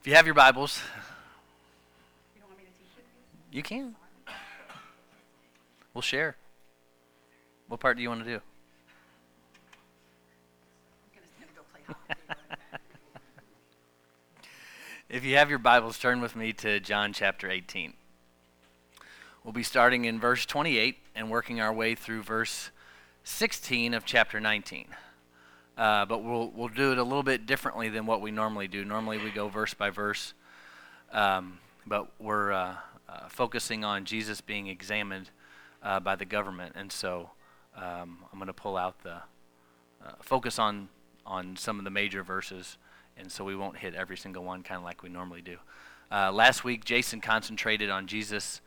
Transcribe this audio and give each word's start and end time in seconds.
If 0.00 0.06
you 0.06 0.14
have 0.14 0.26
your 0.26 0.34
Bibles, 0.34 0.80
You 2.34 2.40
don't 2.40 2.48
want 2.50 2.58
me 2.60 2.64
to 2.66 2.70
teach 2.70 2.86
it? 2.98 3.56
you 3.56 3.62
can. 3.62 3.94
We'll 5.94 6.02
share. 6.02 6.36
What 7.66 7.80
part 7.80 7.96
do 7.96 8.02
you 8.02 8.08
want 8.08 8.24
to 8.24 8.30
do? 8.30 8.40
I'm 11.04 11.10
gonna, 11.14 11.26
gonna 11.40 11.52
go 11.56 11.62
play 11.72 11.80
hockey. 11.86 12.14
If 15.10 15.24
you 15.24 15.36
have 15.36 15.48
your 15.48 15.58
Bibles, 15.58 15.98
turn 15.98 16.20
with 16.20 16.36
me 16.36 16.52
to 16.54 16.80
John 16.80 17.14
chapter 17.14 17.50
18. 17.50 17.94
We'll 19.42 19.54
be 19.54 19.62
starting 19.62 20.04
in 20.04 20.20
verse 20.20 20.44
28 20.44 20.98
and 21.14 21.30
working 21.30 21.62
our 21.62 21.72
way 21.72 21.94
through 21.94 22.22
verse 22.24 22.70
16 23.24 23.94
of 23.94 24.04
chapter 24.04 24.38
19. 24.38 24.84
Uh, 25.78 26.04
but 26.04 26.22
we'll, 26.22 26.50
we'll 26.50 26.68
do 26.68 26.92
it 26.92 26.98
a 26.98 27.02
little 27.02 27.22
bit 27.22 27.46
differently 27.46 27.88
than 27.88 28.04
what 28.04 28.20
we 28.20 28.30
normally 28.30 28.68
do. 28.68 28.84
Normally 28.84 29.16
we 29.16 29.30
go 29.30 29.48
verse 29.48 29.72
by 29.72 29.88
verse, 29.88 30.34
um, 31.12 31.58
but 31.86 32.10
we're 32.18 32.52
uh, 32.52 32.74
uh, 33.08 33.28
focusing 33.28 33.84
on 33.84 34.04
Jesus 34.04 34.40
being 34.42 34.66
examined 34.66 35.30
uh, 35.82 36.00
by 36.00 36.16
the 36.16 36.24
government. 36.24 36.72
And 36.74 36.92
so 36.92 37.30
um, 37.76 38.18
I'm 38.32 38.38
going 38.38 38.48
to 38.48 38.52
pull 38.52 38.76
out 38.76 39.02
the 39.04 39.22
uh, 40.04 40.12
focus 40.20 40.58
on, 40.58 40.88
on 41.24 41.56
some 41.56 41.78
of 41.78 41.84
the 41.84 41.90
major 41.90 42.22
verses 42.22 42.76
and 43.18 43.30
so 43.30 43.44
we 43.44 43.56
won't 43.56 43.76
hit 43.76 43.94
every 43.94 44.16
single 44.16 44.44
one 44.44 44.62
kind 44.62 44.78
of 44.78 44.84
like 44.84 45.02
we 45.02 45.08
normally 45.08 45.42
do. 45.42 45.56
Uh, 46.10 46.32
last 46.32 46.64
week, 46.64 46.84
Jason 46.84 47.20
concentrated 47.20 47.90
on 47.90 48.06
Jesus 48.06 48.60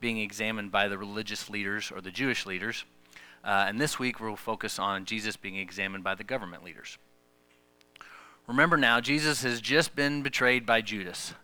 being 0.00 0.18
examined 0.18 0.72
by 0.72 0.88
the 0.88 0.96
religious 0.96 1.50
leaders 1.50 1.92
or 1.94 2.00
the 2.00 2.10
Jewish 2.10 2.46
leaders, 2.46 2.84
uh, 3.44 3.66
and 3.68 3.80
this 3.80 3.98
week 3.98 4.20
we'll 4.20 4.36
focus 4.36 4.78
on 4.78 5.04
Jesus 5.04 5.36
being 5.36 5.56
examined 5.56 6.04
by 6.04 6.14
the 6.14 6.24
government 6.24 6.64
leaders. 6.64 6.98
Remember 8.46 8.76
now, 8.76 9.00
Jesus 9.00 9.42
has 9.42 9.60
just 9.60 9.94
been 9.94 10.22
betrayed 10.22 10.64
by 10.64 10.80
Judas. 10.80 11.34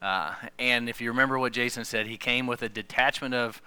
Uh, 0.00 0.34
and 0.58 0.88
if 0.88 1.00
you 1.00 1.10
remember 1.10 1.38
what 1.38 1.52
Jason 1.52 1.84
said, 1.84 2.06
he 2.06 2.16
came 2.16 2.46
with 2.46 2.62
a 2.62 2.68
detachment 2.68 3.34
of 3.34 3.60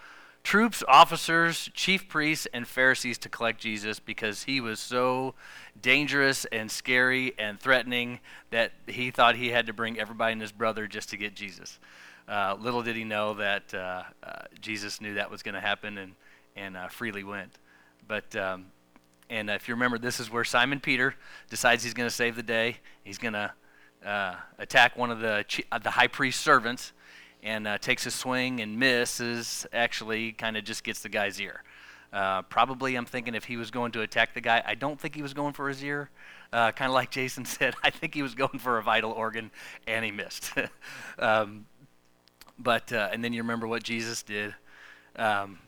troops, 0.44 0.82
officers, 0.88 1.70
chief 1.74 2.08
priests, 2.08 2.48
and 2.54 2.66
Pharisees 2.66 3.18
to 3.18 3.30
collect 3.30 3.60
Jesus 3.60 4.00
because 4.00 4.44
he 4.44 4.62
was 4.62 4.80
so 4.80 5.36
dangerous 5.82 6.46
and 6.46 6.72
scary 6.72 7.34
and 7.38 7.60
threatening 7.60 8.20
that 8.52 8.72
he 8.88 9.12
thought 9.12 9.36
he 9.36 9.50
had 9.50 9.66
to 9.68 9.74
bring 9.74 10.00
everybody 10.00 10.34
and 10.34 10.42
his 10.42 10.54
brother 10.54 10.88
just 10.88 11.10
to 11.10 11.18
get 11.18 11.36
Jesus. 11.36 11.80
Uh, 12.28 12.56
little 12.60 12.82
did 12.82 12.96
he 12.96 13.04
know 13.04 13.34
that 13.34 13.74
uh, 13.74 14.04
uh, 14.24 14.44
Jesus 14.62 15.02
knew 15.02 15.16
that 15.16 15.30
was 15.30 15.44
going 15.44 15.56
to 15.56 15.62
happen 15.62 15.98
and, 15.98 16.14
and 16.60 16.78
uh, 16.78 16.88
freely 16.90 17.24
went. 17.24 17.58
But 18.08 18.36
um, 18.36 18.68
and 19.30 19.50
if 19.50 19.68
you 19.68 19.76
remember, 19.76 19.98
this 19.98 20.20
is 20.20 20.32
where 20.32 20.44
Simon 20.44 20.80
Peter 20.80 21.16
decides 21.50 21.84
he's 21.84 21.94
going 21.94 22.10
to 22.10 22.16
save 22.16 22.36
the 22.36 22.44
day. 22.44 22.78
He's 23.04 23.18
going 23.18 23.34
to 23.34 23.52
uh, 24.06 24.36
attack 24.58 24.98
one 24.98 25.12
of 25.12 25.20
the 25.20 25.46
chi- 25.50 25.64
uh, 25.72 25.80
the 25.80 25.92
high 25.92 26.08
priest's 26.08 26.42
servants, 26.42 26.94
and 27.44 27.68
uh, 27.68 27.78
takes 27.78 28.06
a 28.06 28.12
swing 28.12 28.60
and 28.60 28.78
misses. 28.78 29.66
Actually, 29.72 30.32
kind 30.32 30.58
of 30.58 30.64
just 30.64 30.84
gets 30.84 31.02
the 31.02 31.10
guy's 31.10 31.40
ear. 31.40 31.64
Uh, 32.12 32.42
probably, 32.44 32.96
I'm 32.96 33.06
thinking 33.06 33.36
if 33.36 33.46
he 33.46 33.56
was 33.56 33.70
going 33.70 33.92
to 33.92 34.02
attack 34.02 34.34
the 34.34 34.42
guy, 34.42 34.64
I 34.66 34.74
don't 34.74 35.00
think 35.00 35.14
he 35.14 35.22
was 35.22 35.34
going 35.34 35.54
for 35.54 35.70
his 35.70 35.84
ear. 35.84 36.10
Kind 36.52 36.82
of 36.82 36.92
like 36.92 37.12
Jason 37.12 37.46
said, 37.58 37.76
I 37.84 37.92
think 37.92 38.16
he 38.16 38.24
was 38.24 38.34
going 38.34 38.58
for 38.58 38.80
a 38.80 38.84
vital 38.84 39.12
organ, 39.12 39.52
and 39.86 40.04
he 40.04 40.12
missed. 40.12 40.54
um, 41.20 41.66
but 42.58 42.92
uh, 42.92 43.10
and 43.12 43.24
then 43.24 43.32
you 43.32 43.42
remember 43.42 43.68
what 43.68 43.84
Jesus 43.84 44.22
did. 44.24 44.54
Um, 45.16 45.60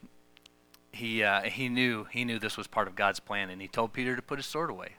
he 0.92 1.23
uh, 1.23 1.42
he 1.44 1.70
knew 1.70 2.06
he 2.06 2.25
knew 2.25 2.39
this 2.39 2.58
was 2.58 2.67
part 2.67 2.88
of 2.88 2.95
God's 2.95 3.20
plan, 3.20 3.50
and 3.50 3.61
he 3.61 3.67
told 3.67 3.94
Peter 3.94 4.16
to 4.16 4.22
put 4.22 4.39
his 4.39 4.45
sword 4.45 4.70
away. 4.70 4.95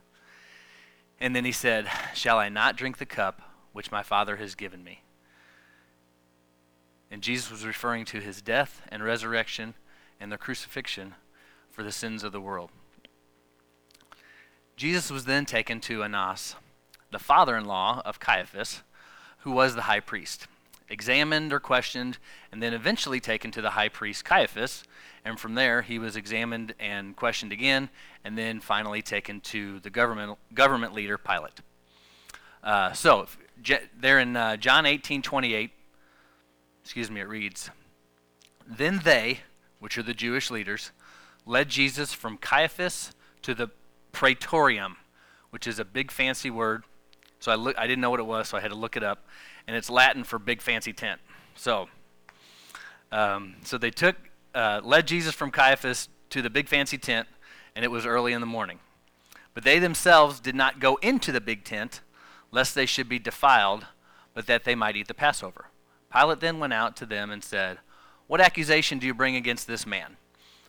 And 1.20 1.36
then 1.36 1.44
he 1.44 1.52
said, 1.52 1.88
"Shall 2.14 2.38
I 2.38 2.48
not 2.48 2.76
drink 2.76 2.98
the 2.98 3.06
cup 3.06 3.42
which 3.72 3.92
my 3.92 4.02
Father 4.02 4.36
has 4.36 4.54
given 4.54 4.82
me?" 4.82 5.02
And 7.10 7.22
Jesus 7.22 7.50
was 7.50 7.66
referring 7.66 8.06
to 8.06 8.20
his 8.20 8.40
death 8.40 8.80
and 8.88 9.02
resurrection 9.04 9.74
and 10.18 10.32
the 10.32 10.38
crucifixion 10.38 11.14
for 11.70 11.82
the 11.82 11.92
sins 11.92 12.24
of 12.24 12.32
the 12.32 12.40
world. 12.40 12.70
Jesus 14.76 15.10
was 15.10 15.26
then 15.26 15.44
taken 15.44 15.80
to 15.82 16.02
Annas, 16.02 16.56
the 17.10 17.18
father 17.18 17.56
in 17.56 17.66
law 17.66 18.00
of 18.04 18.18
Caiaphas, 18.18 18.82
who 19.40 19.50
was 19.50 19.74
the 19.74 19.82
high 19.82 20.00
priest, 20.00 20.46
examined 20.92 21.52
or 21.52 21.58
questioned, 21.58 22.18
and 22.52 22.62
then 22.62 22.74
eventually 22.74 23.18
taken 23.18 23.50
to 23.50 23.62
the 23.62 23.70
high 23.70 23.88
priest 23.88 24.24
Caiaphas. 24.24 24.84
And 25.24 25.40
from 25.40 25.54
there, 25.54 25.82
he 25.82 25.98
was 25.98 26.14
examined 26.14 26.74
and 26.78 27.16
questioned 27.16 27.52
again, 27.52 27.88
and 28.24 28.36
then 28.36 28.60
finally 28.60 29.02
taken 29.02 29.40
to 29.40 29.80
the 29.80 29.90
government, 29.90 30.38
government 30.54 30.92
leader 30.92 31.16
Pilate. 31.16 31.60
Uh, 32.62 32.92
so, 32.92 33.26
there 33.98 34.18
in 34.18 34.36
uh, 34.36 34.56
John 34.56 34.86
18 34.86 35.22
28, 35.22 35.70
excuse 36.84 37.10
me, 37.10 37.20
it 37.20 37.28
reads, 37.28 37.70
Then 38.66 39.00
they, 39.02 39.40
which 39.80 39.96
are 39.98 40.02
the 40.02 40.14
Jewish 40.14 40.50
leaders, 40.50 40.92
led 41.46 41.68
Jesus 41.68 42.12
from 42.12 42.36
Caiaphas 42.36 43.12
to 43.42 43.54
the 43.54 43.68
praetorium, 44.12 44.96
which 45.50 45.66
is 45.66 45.78
a 45.78 45.84
big 45.84 46.10
fancy 46.10 46.50
word. 46.50 46.84
So 47.40 47.50
I, 47.50 47.56
look, 47.56 47.76
I 47.76 47.88
didn't 47.88 48.00
know 48.00 48.10
what 48.10 48.20
it 48.20 48.26
was, 48.26 48.48
so 48.48 48.56
I 48.56 48.60
had 48.60 48.70
to 48.70 48.76
look 48.76 48.96
it 48.96 49.02
up. 49.02 49.26
And 49.66 49.76
it's 49.76 49.90
Latin 49.90 50.24
for 50.24 50.38
big 50.38 50.60
fancy 50.60 50.92
tent. 50.92 51.20
So, 51.54 51.88
um, 53.10 53.56
so 53.62 53.78
they 53.78 53.90
took, 53.90 54.16
uh, 54.54 54.80
led 54.82 55.06
Jesus 55.06 55.34
from 55.34 55.50
Caiaphas 55.50 56.08
to 56.30 56.42
the 56.42 56.50
big 56.50 56.68
fancy 56.68 56.98
tent, 56.98 57.28
and 57.76 57.84
it 57.84 57.90
was 57.90 58.06
early 58.06 58.32
in 58.32 58.40
the 58.40 58.46
morning. 58.46 58.80
But 59.54 59.64
they 59.64 59.78
themselves 59.78 60.40
did 60.40 60.54
not 60.54 60.80
go 60.80 60.96
into 60.96 61.30
the 61.30 61.40
big 61.40 61.64
tent, 61.64 62.00
lest 62.50 62.74
they 62.74 62.86
should 62.86 63.08
be 63.08 63.18
defiled, 63.18 63.86
but 64.34 64.46
that 64.46 64.64
they 64.64 64.74
might 64.74 64.96
eat 64.96 65.08
the 65.08 65.14
Passover. 65.14 65.66
Pilate 66.12 66.40
then 66.40 66.58
went 66.58 66.72
out 66.72 66.96
to 66.96 67.06
them 67.06 67.30
and 67.30 67.42
said, 67.44 67.78
What 68.26 68.40
accusation 68.40 68.98
do 68.98 69.06
you 69.06 69.14
bring 69.14 69.36
against 69.36 69.66
this 69.66 69.86
man? 69.86 70.16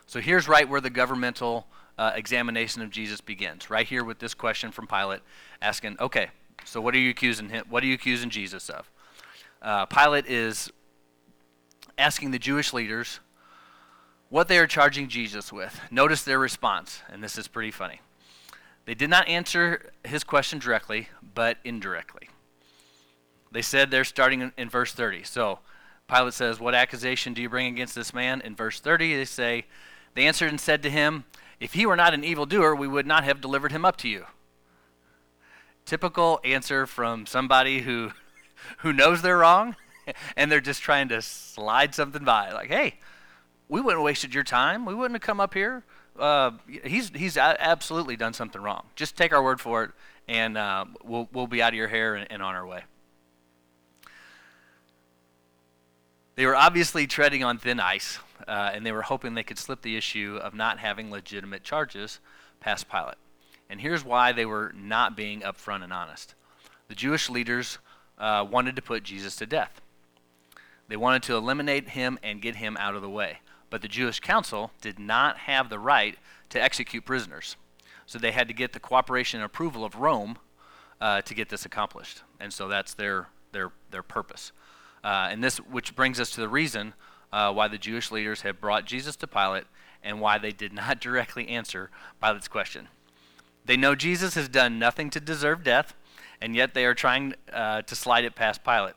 So 0.05 0.19
here's 0.19 0.47
right 0.47 0.67
where 0.67 0.81
the 0.81 0.89
governmental 0.89 1.67
uh, 1.97 2.11
examination 2.15 2.81
of 2.81 2.89
Jesus 2.89 3.21
begins. 3.21 3.69
Right 3.69 3.87
here 3.87 4.03
with 4.03 4.19
this 4.19 4.33
question 4.33 4.71
from 4.71 4.87
Pilate, 4.87 5.21
asking, 5.61 5.97
"Okay, 5.99 6.29
so 6.65 6.81
what 6.81 6.93
are 6.95 6.99
you 6.99 7.09
accusing 7.09 7.49
him? 7.49 7.65
What 7.69 7.83
are 7.83 7.87
you 7.87 7.95
accusing 7.95 8.29
Jesus 8.29 8.69
of?" 8.69 8.89
Uh, 9.61 9.85
Pilate 9.85 10.25
is 10.25 10.71
asking 11.97 12.31
the 12.31 12.39
Jewish 12.39 12.73
leaders 12.73 13.19
what 14.29 14.47
they 14.47 14.57
are 14.57 14.67
charging 14.67 15.07
Jesus 15.07 15.53
with. 15.53 15.79
Notice 15.91 16.23
their 16.23 16.39
response, 16.39 17.01
and 17.09 17.23
this 17.23 17.37
is 17.37 17.47
pretty 17.47 17.71
funny. 17.71 18.01
They 18.85 18.95
did 18.95 19.09
not 19.09 19.27
answer 19.27 19.91
his 20.03 20.23
question 20.23 20.59
directly, 20.59 21.09
but 21.35 21.57
indirectly. 21.63 22.29
They 23.51 23.61
said 23.61 23.91
they're 23.91 24.03
starting 24.03 24.41
in, 24.41 24.51
in 24.57 24.69
verse 24.69 24.91
30. 24.91 25.23
So 25.23 25.59
Pilate 26.07 26.33
says, 26.33 26.59
What 26.59 26.75
accusation 26.75 27.33
do 27.33 27.41
you 27.41 27.49
bring 27.49 27.67
against 27.67 27.95
this 27.95 28.13
man? 28.13 28.41
In 28.41 28.55
verse 28.55 28.79
30, 28.79 29.15
they 29.15 29.25
say, 29.25 29.65
They 30.15 30.25
answered 30.25 30.49
and 30.49 30.59
said 30.59 30.83
to 30.83 30.89
him, 30.89 31.25
If 31.59 31.73
he 31.73 31.85
were 31.85 31.95
not 31.95 32.13
an 32.13 32.23
evildoer, 32.23 32.75
we 32.75 32.87
would 32.87 33.07
not 33.07 33.23
have 33.23 33.39
delivered 33.39 33.71
him 33.71 33.85
up 33.85 33.97
to 33.97 34.09
you. 34.09 34.25
Typical 35.85 36.39
answer 36.43 36.85
from 36.85 37.25
somebody 37.25 37.81
who, 37.81 38.11
who 38.79 38.93
knows 38.93 39.21
they're 39.21 39.37
wrong, 39.37 39.75
and 40.37 40.51
they're 40.51 40.61
just 40.61 40.81
trying 40.81 41.09
to 41.09 41.21
slide 41.21 41.93
something 41.93 42.23
by. 42.23 42.51
Like, 42.51 42.69
hey, 42.69 42.95
we 43.69 43.81
wouldn't 43.81 43.99
have 43.99 44.05
wasted 44.05 44.33
your 44.33 44.43
time. 44.43 44.85
We 44.85 44.93
wouldn't 44.93 45.15
have 45.15 45.25
come 45.25 45.39
up 45.39 45.53
here. 45.53 45.83
Uh, 46.17 46.51
he's 46.83 47.09
he's 47.09 47.37
absolutely 47.37 48.15
done 48.15 48.33
something 48.33 48.61
wrong. 48.61 48.85
Just 48.95 49.17
take 49.17 49.33
our 49.33 49.43
word 49.43 49.59
for 49.59 49.83
it, 49.83 49.91
and 50.27 50.57
uh, 50.57 50.85
we'll 51.03 51.27
we'll 51.33 51.47
be 51.47 51.61
out 51.61 51.73
of 51.73 51.77
your 51.77 51.87
hair 51.87 52.15
and, 52.15 52.31
and 52.31 52.41
on 52.43 52.53
our 52.53 52.67
way. 52.67 52.83
They 56.35 56.45
were 56.45 56.55
obviously 56.55 57.07
treading 57.07 57.43
on 57.43 57.57
thin 57.57 57.79
ice, 57.79 58.19
uh, 58.47 58.71
and 58.73 58.85
they 58.85 58.91
were 58.91 59.03
hoping 59.03 59.33
they 59.33 59.43
could 59.43 59.59
slip 59.59 59.81
the 59.81 59.95
issue 59.95 60.39
of 60.41 60.53
not 60.53 60.79
having 60.79 61.11
legitimate 61.11 61.63
charges 61.63 62.19
past 62.59 62.89
Pilate. 62.89 63.15
And 63.69 63.81
here's 63.81 64.05
why 64.05 64.31
they 64.31 64.45
were 64.45 64.73
not 64.75 65.17
being 65.17 65.41
upfront 65.41 65.83
and 65.83 65.93
honest. 65.93 66.35
The 66.87 66.95
Jewish 66.95 67.29
leaders 67.29 67.79
uh, 68.17 68.45
wanted 68.49 68.75
to 68.75 68.81
put 68.81 69.03
Jesus 69.03 69.35
to 69.37 69.45
death. 69.45 69.81
They 70.87 70.97
wanted 70.97 71.23
to 71.23 71.35
eliminate 71.35 71.89
him 71.89 72.19
and 72.21 72.41
get 72.41 72.57
him 72.57 72.77
out 72.77 72.95
of 72.95 73.01
the 73.01 73.09
way. 73.09 73.39
But 73.69 73.81
the 73.81 73.87
Jewish 73.87 74.19
council 74.19 74.71
did 74.81 74.99
not 74.99 75.37
have 75.39 75.69
the 75.69 75.79
right 75.79 76.17
to 76.49 76.61
execute 76.61 77.05
prisoners. 77.05 77.55
So 78.05 78.19
they 78.19 78.31
had 78.31 78.47
to 78.47 78.53
get 78.53 78.73
the 78.73 78.79
cooperation 78.79 79.39
and 79.39 79.45
approval 79.45 79.83
of 79.83 79.95
Rome 79.95 80.37
uh, 81.01 81.21
to 81.21 81.33
get 81.33 81.49
this 81.49 81.65
accomplished. 81.65 82.21
And 82.39 82.53
so 82.53 82.67
that's 82.67 82.93
their, 82.93 83.29
their, 83.51 83.71
their 83.91 84.03
purpose. 84.03 84.51
Uh, 85.03 85.29
and 85.31 85.43
this, 85.43 85.57
which 85.57 85.95
brings 85.95 86.19
us 86.19 86.29
to 86.31 86.41
the 86.41 86.47
reason 86.47 86.93
uh, 87.31 87.51
why 87.51 87.67
the 87.67 87.77
Jewish 87.77 88.11
leaders 88.11 88.41
had 88.41 88.61
brought 88.61 88.85
Jesus 88.85 89.15
to 89.17 89.27
Pilate 89.27 89.65
and 90.03 90.21
why 90.21 90.37
they 90.37 90.51
did 90.51 90.73
not 90.73 90.99
directly 91.01 91.47
answer 91.47 91.89
Pilate's 92.21 92.47
question. 92.47 92.87
They 93.65 93.77
know 93.77 93.95
Jesus 93.95 94.35
has 94.35 94.49
done 94.49 94.77
nothing 94.77 95.09
to 95.11 95.19
deserve 95.19 95.63
death, 95.63 95.93
and 96.41 96.55
yet 96.55 96.73
they 96.73 96.85
are 96.85 96.93
trying 96.93 97.35
uh, 97.51 97.81
to 97.83 97.95
slide 97.95 98.25
it 98.25 98.35
past 98.35 98.63
Pilate. 98.63 98.95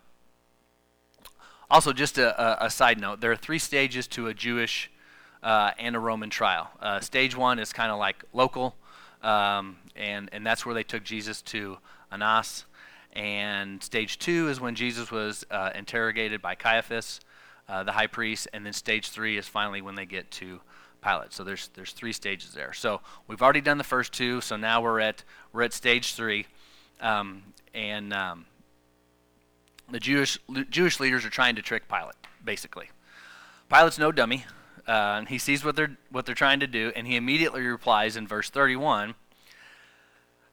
Also, 1.71 1.93
just 1.93 2.19
a, 2.19 2.63
a, 2.63 2.67
a, 2.67 2.71
side 2.71 3.01
note 3.01 3.21
there 3.21 3.33
are 3.33 3.37
three 3.37 3.59
stages 3.59 4.07
to 4.07 4.29
a 4.29 4.35
Jewish 4.35 4.91
uh, 5.43 5.73
and 5.79 5.97
a 5.97 5.99
Roman 5.99 6.31
trial. 6.31 6.71
Uh, 6.81 7.01
stage 7.01 7.37
one 7.37 7.59
is 7.59 7.73
kind 7.73 7.91
of 7.91 7.99
like 7.99 8.25
local, 8.33 8.77
um, 9.23 9.77
and, 9.97 10.29
and 10.33 10.47
that's 10.47 10.65
where 10.65 10.75
they 10.75 10.85
took 10.85 11.03
Jesus 11.03 11.43
to 11.43 11.79
Annas. 12.13 12.67
And 13.13 13.83
stage 13.83 14.19
two 14.19 14.49
is 14.49 14.61
when 14.61 14.75
Jesus 14.75 15.11
was 15.11 15.45
uh, 15.51 15.71
interrogated 15.75 16.43
by 16.43 16.55
Caiaphas, 16.55 17.21
uh, 17.69 17.83
the 17.83 17.93
high 17.93 18.07
priest, 18.07 18.47
and 18.53 18.65
then 18.65 18.73
stage 18.73 19.11
three 19.11 19.37
is 19.37 19.49
finally 19.49 19.81
when 19.81 19.95
they 19.95 20.07
get 20.07 20.31
to 20.33 20.61
Pilate. 21.07 21.33
So 21.33 21.45
there's 21.45 21.69
there's 21.75 21.93
three 21.93 22.13
stages 22.13 22.53
there. 22.53 22.73
So 22.73 23.01
we've 23.29 23.43
already 23.43 23.61
done 23.61 23.79
the 23.79 23.85
first 23.85 24.13
two. 24.13 24.41
So 24.41 24.57
now 24.57 24.81
we're 24.81 25.01
at 25.01 25.23
we're 25.53 25.63
at 25.63 25.73
stage 25.73 26.15
three, 26.15 26.47
um, 27.01 27.43
and 27.75 28.13
um, 28.13 28.47
the 29.91 30.01
Jewish 30.01 30.39
Jewish 30.71 30.99
leaders 30.99 31.25
are 31.25 31.31
trying 31.31 31.57
to 31.57 31.63
trick 31.63 31.89
Pilate, 31.89 32.17
basically. 32.45 32.91
Pilate's 33.69 33.99
no 33.99 34.11
dummy. 34.11 34.45
Uh, 34.89 35.19
and 35.19 35.29
he 35.29 35.39
sees 35.39 35.65
what 35.65 35.75
they're 35.75 35.97
what 36.11 36.27
they're 36.27 36.35
trying 36.35 36.61
to 36.61 36.67
do, 36.67 36.93
and 36.95 37.09
he 37.09 37.17
immediately 37.17 37.61
replies 37.63 38.17
in 38.17 38.27
verse 38.27 38.51
31. 38.51 39.15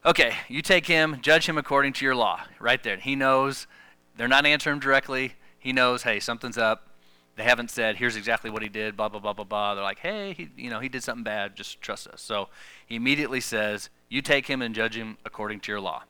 Okay, 0.04 0.34
you 0.48 0.60
take 0.60 0.86
him, 0.86 1.18
judge 1.22 1.48
him 1.48 1.56
according 1.56 1.92
to 1.94 2.04
your 2.04 2.16
law. 2.16 2.42
Right 2.58 2.82
there. 2.82 2.96
He 2.96 3.14
knows 3.14 3.68
they're 4.16 4.28
not 4.28 4.44
answering 4.44 4.74
him 4.74 4.80
directly. 4.80 5.34
He 5.58 5.72
knows, 5.72 6.02
hey, 6.02 6.20
something's 6.20 6.58
up. 6.58 6.88
They 7.36 7.42
haven't 7.42 7.70
said, 7.70 7.96
here's 7.96 8.16
exactly 8.16 8.50
what 8.50 8.62
he 8.62 8.68
did, 8.68 8.96
blah, 8.96 9.08
blah, 9.08 9.20
blah, 9.20 9.32
blah, 9.32 9.44
blah. 9.44 9.74
They're 9.74 9.82
like, 9.82 9.98
hey, 9.98 10.34
he, 10.34 10.50
you 10.56 10.70
know, 10.70 10.78
he 10.78 10.88
did 10.88 11.02
something 11.02 11.24
bad. 11.24 11.56
Just 11.56 11.80
trust 11.80 12.06
us. 12.06 12.22
So 12.22 12.48
he 12.86 12.94
immediately 12.94 13.40
says, 13.40 13.90
you 14.08 14.22
take 14.22 14.46
him 14.46 14.62
and 14.62 14.74
judge 14.74 14.96
him 14.96 15.18
according 15.24 15.60
to 15.60 15.72
your 15.72 15.80
law. 15.80 16.04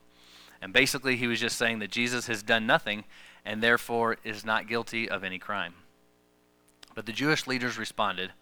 And 0.60 0.72
basically, 0.72 1.16
he 1.16 1.26
was 1.26 1.40
just 1.40 1.56
saying 1.56 1.78
that 1.78 1.90
Jesus 1.90 2.26
has 2.26 2.42
done 2.42 2.66
nothing 2.66 3.04
and 3.44 3.62
therefore 3.62 4.16
is 4.24 4.44
not 4.44 4.68
guilty 4.68 5.08
of 5.08 5.24
any 5.24 5.38
crime. 5.38 5.74
But 6.94 7.06
the 7.06 7.12
Jewish 7.12 7.46
leaders 7.46 7.78
responded, 7.78 8.32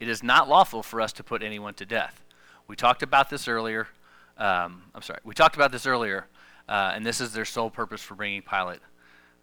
It 0.00 0.08
is 0.08 0.22
not 0.22 0.48
lawful 0.48 0.82
for 0.82 1.00
us 1.00 1.12
to 1.14 1.24
put 1.24 1.42
anyone 1.42 1.74
to 1.74 1.86
death. 1.86 2.24
We 2.66 2.76
talked 2.76 3.02
about 3.02 3.30
this 3.30 3.48
earlier. 3.48 3.88
Um, 4.36 4.84
I'm 4.94 5.02
sorry. 5.02 5.20
We 5.24 5.34
talked 5.34 5.56
about 5.56 5.72
this 5.72 5.86
earlier, 5.86 6.26
uh, 6.68 6.92
and 6.94 7.04
this 7.04 7.20
is 7.20 7.32
their 7.32 7.44
sole 7.44 7.70
purpose 7.70 8.02
for 8.02 8.14
bringing 8.14 8.42
Pilate, 8.42 8.80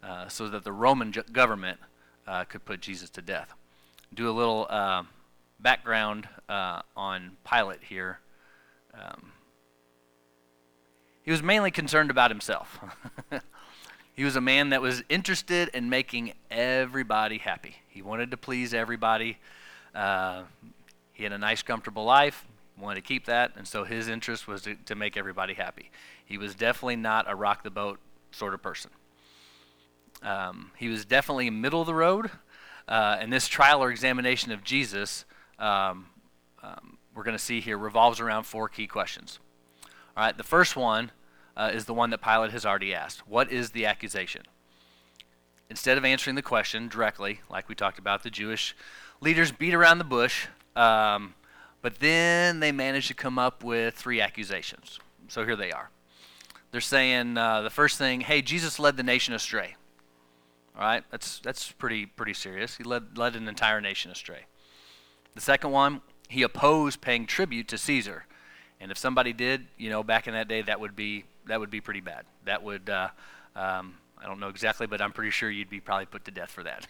uh, 0.03 0.27
so 0.27 0.47
that 0.49 0.63
the 0.63 0.71
Roman 0.71 1.11
ju- 1.11 1.23
government 1.31 1.79
uh, 2.27 2.43
could 2.45 2.65
put 2.65 2.81
Jesus 2.81 3.09
to 3.11 3.21
death. 3.21 3.53
Do 4.13 4.29
a 4.29 4.31
little 4.31 4.67
uh, 4.69 5.03
background 5.59 6.27
uh, 6.47 6.81
on 6.95 7.37
Pilate 7.49 7.83
here. 7.83 8.19
Um, 8.93 9.31
he 11.23 11.31
was 11.31 11.41
mainly 11.41 11.71
concerned 11.71 12.11
about 12.11 12.31
himself. 12.31 12.79
He 14.15 14.23
was 14.23 14.37
a 14.37 14.41
man 14.41 14.69
that 14.69 14.81
was 14.81 15.03
interested 15.09 15.69
in 15.73 15.89
making 15.89 16.33
everybody 16.49 17.37
happy. 17.37 17.75
He 17.89 18.01
wanted 18.01 18.31
to 18.31 18.37
please 18.37 18.73
everybody. 18.73 19.37
Uh, 19.93 20.43
he 21.11 21.23
had 21.23 21.33
a 21.33 21.37
nice, 21.37 21.61
comfortable 21.61 22.05
life, 22.05 22.45
wanted 22.79 22.95
to 22.95 23.01
keep 23.01 23.25
that, 23.25 23.51
and 23.57 23.67
so 23.67 23.83
his 23.83 24.07
interest 24.07 24.47
was 24.47 24.61
to, 24.61 24.75
to 24.85 24.95
make 24.95 25.17
everybody 25.17 25.53
happy. 25.53 25.91
He 26.25 26.37
was 26.37 26.55
definitely 26.55 26.95
not 26.95 27.29
a 27.29 27.35
rock 27.35 27.63
the 27.63 27.69
boat 27.69 27.99
sort 28.31 28.53
of 28.53 28.61
person. 28.61 28.91
Um, 30.25 30.71
he 30.75 30.89
was 30.89 31.05
definitely 31.05 31.49
middle 31.51 31.81
of 31.81 31.87
the 31.87 31.93
road, 31.93 32.31
uh, 32.87 33.17
and 33.19 33.31
this 33.31 33.47
trial 33.47 33.83
or 33.83 33.91
examination 33.91 34.51
of 34.51 34.63
Jesus, 34.63 35.23
um, 35.59 36.07
um, 36.63 36.97
we're 37.13 37.23
going 37.23 37.37
to 37.37 37.43
see 37.43 37.61
here, 37.61 37.77
revolves 37.77 38.19
around 38.19 38.43
four 38.43 38.67
key 38.67 38.87
questions. 38.87 39.39
All 40.17 40.23
right, 40.23 40.35
the 40.35 40.43
first 40.43 40.75
one 40.75 41.11
uh, 41.55 41.69
is 41.71 41.85
the 41.85 41.93
one 41.93 42.09
that 42.09 42.21
Pilate 42.21 42.51
has 42.51 42.65
already 42.65 42.93
asked. 42.93 43.27
What 43.27 43.51
is 43.51 43.69
the 43.69 43.85
accusation? 43.85 44.43
Instead 45.69 45.97
of 45.97 46.05
answering 46.05 46.35
the 46.35 46.41
question 46.41 46.87
directly, 46.87 47.41
like 47.49 47.69
we 47.69 47.75
talked 47.75 47.99
about, 47.99 48.23
the 48.23 48.29
Jewish 48.31 48.75
leaders 49.21 49.51
beat 49.51 49.73
around 49.73 49.99
the 49.99 50.03
bush, 50.03 50.47
um, 50.75 51.35
but 51.81 51.99
then 51.99 52.59
they 52.61 52.71
managed 52.71 53.09
to 53.09 53.13
come 53.13 53.37
up 53.37 53.63
with 53.63 53.93
three 53.93 54.21
accusations. 54.21 54.99
So 55.27 55.45
here 55.45 55.55
they 55.55 55.71
are. 55.71 55.91
They're 56.71 56.81
saying 56.81 57.37
uh, 57.37 57.61
the 57.61 57.69
first 57.69 57.97
thing, 57.99 58.21
hey, 58.21 58.41
Jesus 58.41 58.79
led 58.79 58.97
the 58.97 59.03
nation 59.03 59.33
astray. 59.33 59.75
All 60.77 60.81
right, 60.81 61.03
that's 61.09 61.39
that's 61.39 61.71
pretty 61.71 62.05
pretty 62.05 62.33
serious. 62.33 62.75
He 62.77 62.83
led 62.83 63.17
led 63.17 63.35
an 63.35 63.47
entire 63.47 63.79
nation 63.79 64.11
astray. 64.11 64.45
The 65.33 65.41
second 65.41 65.71
one, 65.71 66.01
he 66.27 66.41
opposed 66.41 67.01
paying 67.01 67.25
tribute 67.25 67.67
to 67.69 67.77
Caesar, 67.77 68.25
and 68.81 68.91
if 68.91 68.97
somebody 68.97 69.31
did, 69.31 69.67
you 69.77 69.89
know, 69.89 70.03
back 70.03 70.27
in 70.27 70.33
that 70.33 70.47
day, 70.47 70.61
that 70.63 70.79
would 70.79 70.95
be 70.95 71.25
that 71.47 71.59
would 71.59 71.69
be 71.69 71.79
pretty 71.79 72.01
bad. 72.01 72.25
That 72.43 72.63
would, 72.63 72.89
uh, 72.89 73.09
um, 73.55 73.95
I 74.21 74.25
don't 74.25 74.39
know 74.39 74.49
exactly, 74.49 74.87
but 74.87 75.01
I'm 75.01 75.13
pretty 75.13 75.31
sure 75.31 75.49
you'd 75.49 75.69
be 75.69 75.79
probably 75.79 76.07
put 76.07 76.25
to 76.25 76.31
death 76.31 76.51
for 76.51 76.63
that. 76.63 76.87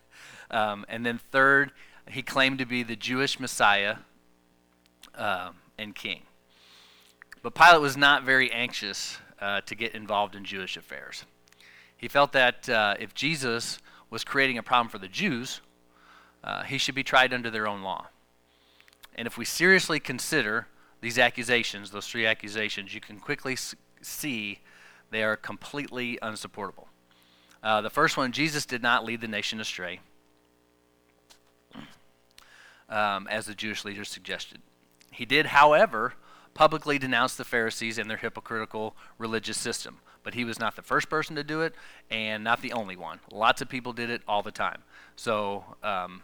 um, 0.50 0.84
and 0.88 1.06
then 1.06 1.20
third, 1.30 1.72
he 2.08 2.22
claimed 2.22 2.58
to 2.58 2.66
be 2.66 2.82
the 2.82 2.96
Jewish 2.96 3.38
Messiah 3.38 3.98
uh, 5.14 5.50
and 5.78 5.94
king. 5.94 6.22
But 7.42 7.54
Pilate 7.54 7.80
was 7.80 7.96
not 7.96 8.24
very 8.24 8.50
anxious 8.50 9.18
uh, 9.40 9.60
to 9.62 9.74
get 9.74 9.94
involved 9.94 10.34
in 10.34 10.44
Jewish 10.44 10.76
affairs. 10.76 11.24
He 11.98 12.08
felt 12.08 12.32
that 12.32 12.68
uh, 12.68 12.94
if 12.98 13.12
Jesus 13.12 13.78
was 14.08 14.24
creating 14.24 14.56
a 14.56 14.62
problem 14.62 14.88
for 14.88 14.98
the 14.98 15.08
Jews, 15.08 15.60
uh, 16.42 16.62
he 16.62 16.78
should 16.78 16.94
be 16.94 17.02
tried 17.02 17.34
under 17.34 17.50
their 17.50 17.66
own 17.66 17.82
law. 17.82 18.06
And 19.14 19.26
if 19.26 19.36
we 19.36 19.44
seriously 19.44 19.98
consider 19.98 20.68
these 21.00 21.18
accusations, 21.18 21.90
those 21.90 22.06
three 22.06 22.24
accusations, 22.24 22.94
you 22.94 23.00
can 23.00 23.18
quickly 23.18 23.56
see 24.00 24.60
they 25.10 25.24
are 25.24 25.36
completely 25.36 26.18
unsupportable. 26.22 26.88
Uh, 27.62 27.80
the 27.80 27.90
first 27.90 28.16
one 28.16 28.30
Jesus 28.30 28.64
did 28.64 28.82
not 28.82 29.04
lead 29.04 29.20
the 29.20 29.28
nation 29.28 29.60
astray, 29.60 29.98
um, 32.88 33.26
as 33.26 33.46
the 33.46 33.54
Jewish 33.54 33.84
leaders 33.84 34.08
suggested. 34.08 34.62
He 35.10 35.24
did, 35.24 35.46
however, 35.46 36.14
publicly 36.54 36.98
denounce 36.98 37.34
the 37.34 37.44
Pharisees 37.44 37.98
and 37.98 38.08
their 38.08 38.16
hypocritical 38.16 38.94
religious 39.18 39.58
system. 39.58 39.98
But 40.28 40.34
he 40.34 40.44
was 40.44 40.58
not 40.58 40.76
the 40.76 40.82
first 40.82 41.08
person 41.08 41.36
to 41.36 41.42
do 41.42 41.62
it 41.62 41.74
and 42.10 42.44
not 42.44 42.60
the 42.60 42.72
only 42.74 42.96
one. 42.96 43.18
Lots 43.32 43.62
of 43.62 43.70
people 43.70 43.94
did 43.94 44.10
it 44.10 44.20
all 44.28 44.42
the 44.42 44.52
time. 44.52 44.82
So 45.16 45.64
um, 45.82 46.20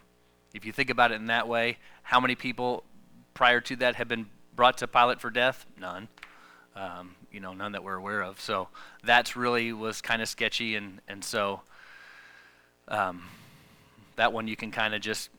if 0.52 0.66
you 0.66 0.72
think 0.72 0.90
about 0.90 1.10
it 1.10 1.14
in 1.14 1.28
that 1.28 1.48
way, 1.48 1.78
how 2.02 2.20
many 2.20 2.34
people 2.34 2.84
prior 3.32 3.62
to 3.62 3.76
that 3.76 3.94
have 3.94 4.08
been 4.08 4.26
brought 4.54 4.76
to 4.78 4.86
Pilate 4.86 5.22
for 5.22 5.30
death? 5.30 5.64
None 5.80 6.08
um, 6.76 7.14
you 7.30 7.40
know, 7.40 7.52
none 7.52 7.72
that 7.72 7.84
we're 7.84 7.94
aware 7.94 8.22
of. 8.22 8.40
So 8.40 8.68
that's 9.02 9.36
really 9.36 9.72
was 9.72 10.00
kind 10.00 10.20
of 10.20 10.28
sketchy, 10.28 10.76
and 10.76 11.00
and 11.08 11.24
so 11.24 11.62
um, 12.88 13.28
that 14.16 14.32
one 14.32 14.48
you 14.48 14.56
can 14.56 14.70
kind 14.70 14.94
of 14.94 15.00
just 15.00 15.30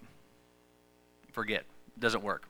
forget. 1.32 1.66
Doesn't 2.00 2.24
work. 2.24 2.48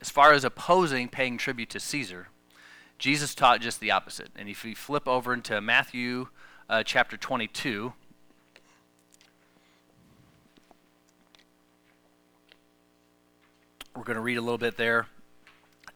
As 0.00 0.10
far 0.10 0.32
as 0.32 0.44
opposing 0.44 1.08
paying 1.08 1.36
tribute 1.36 1.70
to 1.70 1.80
Caesar, 1.80 2.28
Jesus 3.00 3.34
taught 3.34 3.62
just 3.62 3.80
the 3.80 3.90
opposite. 3.92 4.28
And 4.36 4.46
if 4.46 4.62
we 4.62 4.74
flip 4.74 5.08
over 5.08 5.32
into 5.32 5.58
Matthew 5.62 6.28
uh, 6.68 6.82
chapter 6.82 7.16
22, 7.16 7.94
we're 13.96 14.02
going 14.02 14.16
to 14.16 14.20
read 14.20 14.36
a 14.36 14.42
little 14.42 14.58
bit 14.58 14.76
there 14.76 15.06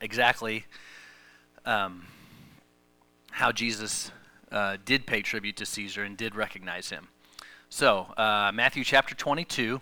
exactly 0.01 0.65
um, 1.67 2.07
how 3.33 3.53
Jesus 3.53 4.11
uh, 4.51 4.79
did 4.87 5.07
pay 5.07 5.21
tribute 5.21 5.57
to 5.57 5.67
Caesar 5.67 6.05
and 6.05 6.17
did 6.17 6.35
recognize 6.35 6.89
him. 6.89 7.09
So, 7.69 8.15
uh, 8.17 8.51
Matthew 8.55 8.83
chapter 8.83 9.15
22, 9.15 9.79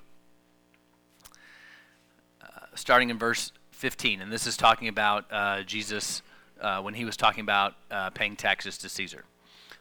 uh, 2.43 2.47
starting 2.75 3.11
in 3.11 3.19
verse 3.19 3.53
15, 3.71 4.21
and 4.21 4.33
this 4.33 4.49
is 4.49 4.57
talking 4.57 4.89
about 4.89 5.27
uh, 5.31 5.63
Jesus 5.63 6.23
uh, 6.63 6.81
when 6.81 6.95
he 6.95 7.05
was 7.05 7.17
talking 7.17 7.43
about 7.43 7.75
uh, 7.91 8.11
paying 8.11 8.37
taxes 8.37 8.79
to 8.79 8.89
Caesar. 8.89 9.25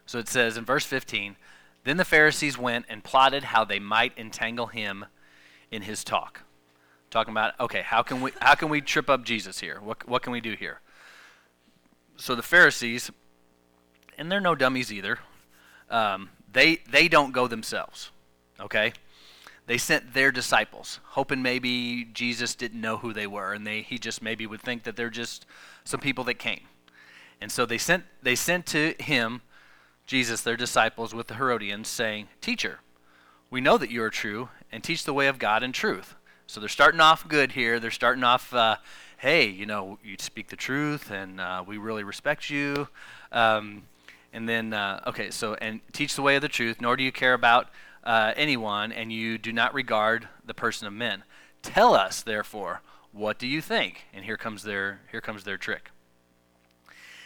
So 0.05 0.19
it 0.19 0.27
says 0.27 0.57
in 0.57 0.65
verse 0.65 0.85
15, 0.85 1.37
Then 1.85 1.97
the 1.97 2.05
Pharisees 2.05 2.57
went 2.57 2.85
and 2.89 3.03
plotted 3.03 3.45
how 3.45 3.63
they 3.63 3.79
might 3.79 4.17
entangle 4.17 4.67
him 4.67 5.05
in 5.71 5.83
his 5.83 6.03
talk. 6.03 6.41
Talking 7.09 7.31
about 7.31 7.59
okay 7.59 7.81
how 7.81 8.03
can 8.03 8.21
we 8.21 8.31
how 8.39 8.55
can 8.55 8.69
we 8.69 8.79
trip 8.79 9.09
up 9.09 9.23
jesus 9.23 9.59
here? 9.59 9.79
What, 9.81 10.07
what 10.07 10.21
can 10.21 10.31
we 10.31 10.39
do 10.41 10.53
here? 10.53 10.79
So 12.15 12.35
the 12.35 12.43
pharisees 12.43 13.11
and 14.17 14.31
they're 14.31 14.39
no 14.39 14.55
dummies 14.55 14.93
either 14.93 15.19
um, 15.89 16.29
they 16.51 16.79
they 16.89 17.07
don't 17.07 17.33
go 17.33 17.47
themselves 17.47 18.11
okay? 18.59 18.93
They 19.67 19.77
sent 19.77 20.13
their 20.13 20.31
disciples 20.31 21.01
hoping 21.03 21.41
maybe 21.41 22.05
jesus 22.05 22.55
didn't 22.55 22.79
know 22.79 22.97
who 22.97 23.11
they 23.11 23.27
were 23.27 23.53
and 23.53 23.67
they 23.67 23.81
he 23.81 23.97
just 23.97 24.21
maybe 24.21 24.47
would 24.47 24.61
think 24.61 24.83
that 24.83 24.95
they're 24.95 25.09
just 25.09 25.45
some 25.83 25.99
people 25.99 26.23
that 26.25 26.35
came 26.35 26.61
and 27.41 27.51
so 27.51 27.65
they 27.65 27.77
sent 27.77 28.05
they 28.21 28.35
sent 28.35 28.65
to 28.65 28.93
him 28.99 29.41
jesus 30.05 30.41
their 30.41 30.57
disciples 30.57 31.13
with 31.13 31.27
the 31.27 31.35
herodians 31.35 31.87
saying 31.87 32.27
teacher 32.39 32.79
we 33.49 33.59
know 33.59 33.77
that 33.77 33.89
you 33.89 34.01
are 34.01 34.09
true 34.09 34.49
and 34.71 34.83
teach 34.83 35.03
the 35.03 35.13
way 35.13 35.27
of 35.27 35.39
god 35.39 35.63
in 35.63 35.71
truth 35.71 36.15
so 36.51 36.59
they're 36.59 36.67
starting 36.67 36.99
off 36.99 37.25
good 37.29 37.53
here. 37.53 37.79
They're 37.79 37.91
starting 37.91 38.25
off, 38.25 38.53
uh, 38.53 38.75
hey, 39.15 39.47
you 39.47 39.65
know, 39.65 39.97
you 40.03 40.17
speak 40.19 40.49
the 40.49 40.57
truth, 40.57 41.09
and 41.09 41.39
uh, 41.39 41.63
we 41.65 41.77
really 41.77 42.03
respect 42.03 42.49
you. 42.49 42.89
Um, 43.31 43.83
and 44.33 44.49
then, 44.49 44.73
uh, 44.73 44.99
okay, 45.07 45.31
so, 45.31 45.53
and 45.53 45.79
teach 45.93 46.13
the 46.17 46.21
way 46.21 46.35
of 46.35 46.41
the 46.41 46.49
truth, 46.49 46.81
nor 46.81 46.97
do 46.97 47.05
you 47.05 47.11
care 47.13 47.33
about 47.33 47.69
uh, 48.03 48.33
anyone, 48.35 48.91
and 48.91 49.13
you 49.13 49.37
do 49.37 49.53
not 49.53 49.73
regard 49.73 50.27
the 50.45 50.53
person 50.53 50.87
of 50.87 50.93
men. 50.93 51.23
Tell 51.61 51.95
us, 51.95 52.21
therefore, 52.21 52.81
what 53.13 53.39
do 53.39 53.47
you 53.47 53.61
think? 53.61 54.07
And 54.13 54.25
here 54.25 54.35
comes 54.35 54.63
their, 54.63 54.99
here 55.09 55.21
comes 55.21 55.45
their 55.45 55.57
trick. 55.57 55.91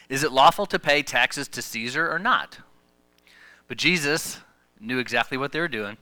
Is 0.09 0.23
it 0.23 0.31
lawful 0.31 0.65
to 0.67 0.79
pay 0.79 1.01
taxes 1.01 1.47
to 1.49 1.61
Caesar 1.61 2.09
or 2.11 2.19
not? 2.19 2.59
But 3.67 3.77
Jesus 3.77 4.39
knew 4.79 4.99
exactly 4.99 5.37
what 5.37 5.51
they 5.51 5.59
were 5.59 5.67
doing. 5.67 5.97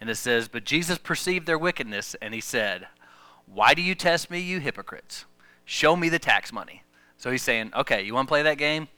And 0.00 0.08
it 0.08 0.16
says, 0.16 0.48
But 0.48 0.64
Jesus 0.64 0.98
perceived 0.98 1.46
their 1.46 1.58
wickedness, 1.58 2.14
and 2.22 2.32
he 2.32 2.40
said, 2.40 2.86
Why 3.46 3.74
do 3.74 3.82
you 3.82 3.94
test 3.94 4.30
me, 4.30 4.40
you 4.40 4.60
hypocrites? 4.60 5.24
Show 5.64 5.96
me 5.96 6.08
the 6.08 6.18
tax 6.18 6.52
money. 6.52 6.82
So 7.16 7.30
he's 7.30 7.42
saying, 7.42 7.72
Okay, 7.76 8.02
you 8.02 8.14
want 8.14 8.28
to 8.28 8.30
play 8.30 8.42
that 8.42 8.58
game? 8.58 8.88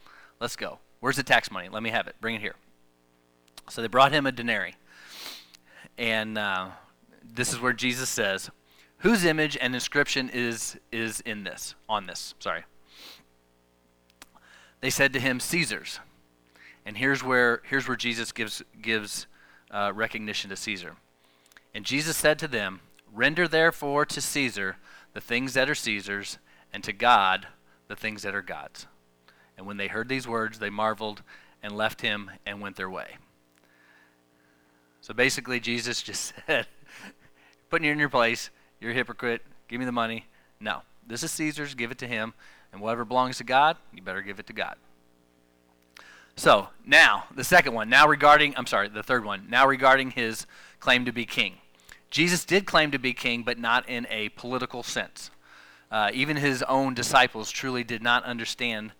Let's 0.40 0.56
go. 0.56 0.78
Where's 1.00 1.16
the 1.16 1.22
tax 1.22 1.50
money? 1.50 1.68
Let 1.68 1.82
me 1.82 1.90
have 1.90 2.06
it. 2.06 2.16
Bring 2.20 2.36
it 2.36 2.40
here. 2.40 2.54
So 3.68 3.80
they 3.80 3.88
brought 3.88 4.12
him 4.12 4.26
a 4.26 4.32
denarii. 4.32 4.74
And 5.98 6.38
uh, 6.38 6.68
this 7.24 7.52
is 7.52 7.60
where 7.60 7.72
Jesus 7.72 8.08
says, 8.08 8.50
Whose 8.98 9.24
image 9.24 9.58
and 9.60 9.74
inscription 9.74 10.30
is, 10.32 10.78
is 10.92 11.20
in 11.22 11.42
this, 11.42 11.74
on 11.88 12.06
this? 12.06 12.34
Sorry. 12.38 12.62
They 14.82 14.90
said 14.90 15.12
to 15.14 15.20
him, 15.20 15.40
Caesar's. 15.40 16.00
And 16.84 16.96
here's 16.96 17.22
where, 17.22 17.62
here's 17.64 17.86
where 17.86 17.96
Jesus 17.96 18.32
gives, 18.32 18.62
gives 18.82 19.26
uh, 19.70 19.92
recognition 19.94 20.50
to 20.50 20.56
Caesar. 20.56 20.96
And 21.72 21.86
Jesus 21.86 22.16
said 22.16 22.38
to 22.40 22.48
them, 22.48 22.80
Render 23.10 23.46
therefore 23.46 24.04
to 24.06 24.20
Caesar 24.20 24.76
the 25.14 25.20
things 25.20 25.54
that 25.54 25.70
are 25.70 25.74
Caesar's, 25.74 26.38
and 26.72 26.82
to 26.84 26.92
God 26.92 27.46
the 27.86 27.96
things 27.96 28.22
that 28.22 28.34
are 28.34 28.42
God's. 28.42 28.86
And 29.56 29.66
when 29.66 29.76
they 29.76 29.88
heard 29.88 30.08
these 30.08 30.26
words, 30.26 30.58
they 30.58 30.70
marveled 30.70 31.22
and 31.62 31.76
left 31.76 32.00
him 32.00 32.30
and 32.44 32.60
went 32.60 32.76
their 32.76 32.90
way. 32.90 33.18
So 35.00 35.12
basically, 35.14 35.60
Jesus 35.60 36.02
just 36.02 36.32
said, 36.46 36.66
Putting 37.70 37.86
you 37.86 37.92
in 37.92 37.98
your 37.98 38.08
place, 38.08 38.50
you're 38.80 38.90
a 38.90 38.94
hypocrite, 38.94 39.42
give 39.68 39.78
me 39.78 39.86
the 39.86 39.92
money. 39.92 40.26
No, 40.58 40.82
this 41.06 41.22
is 41.22 41.30
Caesar's, 41.32 41.74
give 41.74 41.90
it 41.90 41.98
to 41.98 42.08
him. 42.08 42.34
And 42.72 42.80
whatever 42.80 43.04
belongs 43.04 43.38
to 43.38 43.44
God, 43.44 43.76
you 43.92 44.02
better 44.02 44.22
give 44.22 44.38
it 44.38 44.46
to 44.46 44.52
God. 44.52 44.76
So 46.36 46.68
now, 46.86 47.24
the 47.34 47.44
second 47.44 47.74
one, 47.74 47.88
now 47.90 48.08
regarding, 48.08 48.56
I'm 48.56 48.66
sorry, 48.66 48.88
the 48.88 49.02
third 49.02 49.24
one, 49.24 49.46
now 49.48 49.66
regarding 49.66 50.12
his 50.12 50.46
claim 50.80 51.04
to 51.04 51.12
be 51.12 51.26
king. 51.26 51.58
Jesus 52.10 52.44
did 52.44 52.66
claim 52.66 52.90
to 52.90 52.98
be 52.98 53.12
king, 53.12 53.42
but 53.42 53.58
not 53.58 53.88
in 53.88 54.06
a 54.10 54.30
political 54.30 54.82
sense. 54.82 55.30
Uh, 55.90 56.10
even 56.14 56.36
his 56.36 56.62
own 56.64 56.94
disciples 56.94 57.50
truly 57.50 57.84
did 57.84 58.02
not 58.02 58.24
understand 58.24 58.92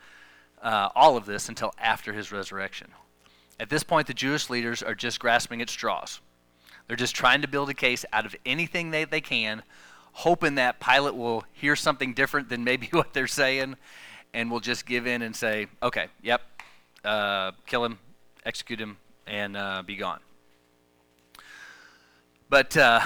uh, 0.63 0.91
all 0.95 1.17
of 1.17 1.25
this 1.25 1.49
until 1.49 1.73
after 1.79 2.13
his 2.13 2.31
resurrection. 2.31 2.89
At 3.59 3.71
this 3.71 3.83
point, 3.83 4.07
the 4.07 4.15
Jewish 4.15 4.51
leaders 4.51 4.83
are 4.83 4.95
just 4.95 5.19
grasping 5.19 5.63
at 5.63 5.71
straws. 5.71 6.21
They're 6.87 6.97
just 6.97 7.15
trying 7.15 7.43
to 7.43 7.49
build 7.49 7.71
a 7.71 7.75
case 7.75 8.05
out 8.13 8.27
of 8.27 8.37
anything 8.45 8.91
they, 8.91 9.05
they 9.05 9.21
can, 9.21 9.63
hoping 10.13 10.57
that 10.57 10.81
Pilate 10.81 11.15
will 11.15 11.45
hear 11.53 11.75
something 11.75 12.15
different 12.15 12.49
than 12.49 12.65
maybe 12.65 12.87
what 12.93 13.13
they're 13.13 13.27
saying 13.27 13.77
and 14.35 14.51
will 14.51 14.61
just 14.61 14.87
give 14.87 15.07
in 15.07 15.23
and 15.23 15.35
say, 15.35 15.67
okay, 15.83 16.07
yep, 16.23 16.43
uh, 17.05 17.53
kill 17.67 17.85
him, 17.85 17.99
execute 18.45 18.81
him, 18.81 18.97
and 19.27 19.57
uh, 19.57 19.83
be 19.85 19.97
gone. 19.97 20.21
But 22.49 22.77
uh, 22.77 23.01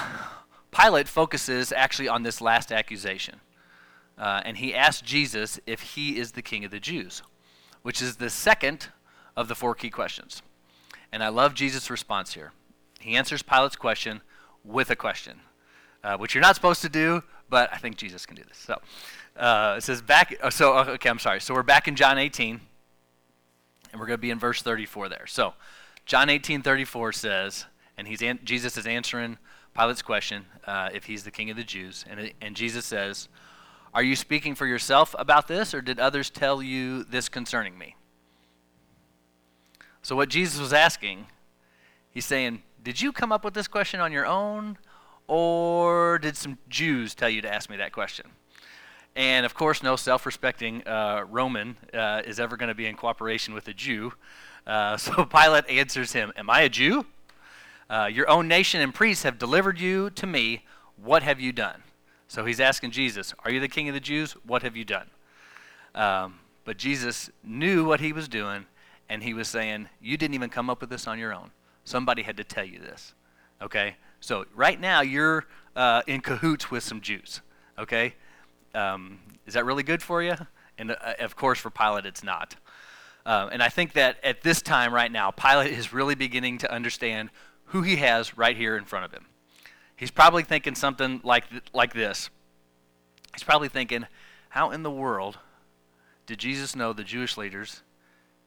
Pilate 0.71 1.07
focuses 1.07 1.71
actually 1.71 2.07
on 2.07 2.23
this 2.23 2.41
last 2.41 2.71
accusation. 2.71 3.39
Uh, 4.17 4.41
and 4.45 4.57
he 4.57 4.73
asks 4.73 5.01
Jesus 5.01 5.59
if 5.67 5.81
he 5.81 6.17
is 6.17 6.31
the 6.31 6.41
king 6.41 6.65
of 6.65 6.71
the 6.71 6.79
Jews, 6.79 7.21
which 7.83 8.01
is 8.01 8.17
the 8.17 8.29
second 8.29 8.87
of 9.35 9.47
the 9.47 9.55
four 9.55 9.75
key 9.75 9.89
questions. 9.89 10.41
And 11.11 11.23
I 11.23 11.29
love 11.29 11.53
Jesus' 11.53 11.89
response 11.89 12.33
here. 12.33 12.51
He 12.99 13.15
answers 13.15 13.43
Pilate's 13.43 13.75
question 13.75 14.21
with 14.63 14.89
a 14.89 14.95
question, 14.95 15.41
uh, 16.07 16.17
which 16.17 16.33
you're 16.33 16.41
not 16.41 16.55
supposed 16.55 16.81
to 16.81 16.89
do, 16.89 17.21
but 17.49 17.69
I 17.73 17.77
think 17.77 17.97
Jesus 17.97 18.25
can 18.25 18.35
do 18.35 18.43
this. 18.47 18.57
So 18.57 18.79
uh, 19.35 19.75
it 19.77 19.81
says 19.81 20.01
back, 20.01 20.35
uh, 20.41 20.49
so, 20.49 20.77
okay, 20.77 21.09
I'm 21.09 21.19
sorry. 21.19 21.41
So 21.41 21.53
we're 21.53 21.63
back 21.63 21.87
in 21.87 21.95
John 21.95 22.17
18. 22.17 22.61
And 23.91 23.99
we're 23.99 24.07
going 24.07 24.17
to 24.17 24.21
be 24.21 24.31
in 24.31 24.39
verse 24.39 24.61
34 24.61 25.09
there. 25.09 25.25
So, 25.27 25.53
John 26.05 26.29
18 26.29 26.61
34 26.61 27.13
says, 27.13 27.65
and 27.97 28.07
he's 28.07 28.21
an, 28.21 28.39
Jesus 28.43 28.77
is 28.77 28.85
answering 28.85 29.37
Pilate's 29.73 30.01
question 30.01 30.45
uh, 30.65 30.89
if 30.93 31.05
he's 31.05 31.23
the 31.23 31.31
king 31.31 31.49
of 31.49 31.57
the 31.57 31.63
Jews. 31.63 32.05
And, 32.09 32.31
and 32.41 32.55
Jesus 32.55 32.85
says, 32.85 33.29
Are 33.93 34.03
you 34.03 34.15
speaking 34.15 34.55
for 34.55 34.65
yourself 34.65 35.15
about 35.17 35.47
this, 35.47 35.73
or 35.73 35.81
did 35.81 35.99
others 35.99 36.29
tell 36.29 36.61
you 36.61 37.03
this 37.05 37.29
concerning 37.29 37.77
me? 37.77 37.95
So, 40.01 40.15
what 40.15 40.29
Jesus 40.29 40.59
was 40.59 40.73
asking, 40.73 41.27
he's 42.11 42.25
saying, 42.25 42.61
Did 42.83 43.01
you 43.01 43.11
come 43.11 43.31
up 43.31 43.43
with 43.43 43.53
this 43.53 43.67
question 43.67 43.99
on 43.99 44.11
your 44.11 44.25
own, 44.25 44.77
or 45.27 46.19
did 46.19 46.37
some 46.37 46.57
Jews 46.69 47.13
tell 47.13 47.29
you 47.29 47.41
to 47.41 47.53
ask 47.53 47.69
me 47.69 47.77
that 47.77 47.91
question? 47.91 48.27
And 49.15 49.45
of 49.45 49.55
course, 49.55 49.81
no 49.81 49.95
self 49.95 50.25
respecting 50.25 50.87
uh, 50.87 51.25
Roman 51.29 51.75
uh, 51.93 52.21
is 52.25 52.39
ever 52.39 52.55
going 52.55 52.69
to 52.69 52.75
be 52.75 52.85
in 52.85 52.95
cooperation 52.95 53.53
with 53.53 53.67
a 53.67 53.73
Jew. 53.73 54.13
Uh, 54.65 54.95
so 54.97 55.25
Pilate 55.25 55.67
answers 55.69 56.13
him 56.13 56.31
Am 56.35 56.49
I 56.49 56.61
a 56.61 56.69
Jew? 56.69 57.05
Uh, 57.89 58.09
your 58.11 58.29
own 58.29 58.47
nation 58.47 58.81
and 58.81 58.93
priests 58.93 59.23
have 59.23 59.39
delivered 59.39 59.79
you 59.79 60.09
to 60.11 60.27
me. 60.27 60.65
What 61.01 61.23
have 61.23 61.39
you 61.39 61.51
done? 61.51 61.83
So 62.27 62.45
he's 62.45 62.59
asking 62.59 62.91
Jesus, 62.91 63.33
Are 63.43 63.51
you 63.51 63.59
the 63.59 63.67
king 63.67 63.87
of 63.87 63.93
the 63.93 63.99
Jews? 63.99 64.33
What 64.45 64.61
have 64.63 64.75
you 64.75 64.85
done? 64.85 65.07
Um, 65.95 66.39
but 66.65 66.77
Jesus 66.77 67.29
knew 67.43 67.85
what 67.85 68.01
he 68.01 68.11
was 68.11 68.27
doing, 68.27 68.65
and 69.09 69.23
he 69.23 69.33
was 69.33 69.47
saying, 69.47 69.89
You 70.01 70.17
didn't 70.17 70.35
even 70.35 70.49
come 70.49 70.69
up 70.69 70.81
with 70.81 70.89
this 70.89 71.07
on 71.07 71.17
your 71.17 71.33
own. 71.33 71.51
Somebody 71.85 72.23
had 72.23 72.37
to 72.37 72.43
tell 72.43 72.65
you 72.65 72.79
this. 72.79 73.13
Okay? 73.61 73.95
So 74.19 74.45
right 74.55 74.79
now, 74.79 75.01
you're 75.01 75.45
uh, 75.75 76.01
in 76.07 76.21
cahoots 76.21 76.71
with 76.71 76.83
some 76.83 77.01
Jews. 77.01 77.41
Okay? 77.77 78.15
Um, 78.73 79.19
is 79.45 79.53
that 79.53 79.65
really 79.65 79.83
good 79.83 80.01
for 80.01 80.21
you? 80.21 80.35
And 80.77 80.91
uh, 80.91 81.13
of 81.19 81.35
course, 81.35 81.59
for 81.59 81.69
Pilate, 81.69 82.05
it's 82.05 82.23
not. 82.23 82.55
Uh, 83.25 83.49
and 83.51 83.61
I 83.61 83.69
think 83.69 83.93
that 83.93 84.17
at 84.23 84.41
this 84.41 84.61
time, 84.61 84.93
right 84.93 85.11
now, 85.11 85.31
Pilate 85.31 85.71
is 85.71 85.91
really 85.93 86.15
beginning 86.15 86.59
to 86.59 86.71
understand 86.71 87.29
who 87.65 87.81
he 87.81 87.97
has 87.97 88.37
right 88.37 88.55
here 88.55 88.77
in 88.77 88.85
front 88.85 89.05
of 89.05 89.11
him. 89.11 89.25
He's 89.95 90.11
probably 90.11 90.43
thinking 90.43 90.75
something 90.75 91.21
like, 91.23 91.49
th- 91.49 91.63
like 91.73 91.93
this. 91.93 92.29
He's 93.33 93.43
probably 93.43 93.67
thinking, 93.67 94.05
how 94.49 94.71
in 94.71 94.83
the 94.83 94.91
world 94.91 95.37
did 96.25 96.39
Jesus 96.39 96.75
know 96.75 96.93
the 96.93 97.03
Jewish 97.03 97.37
leaders 97.37 97.81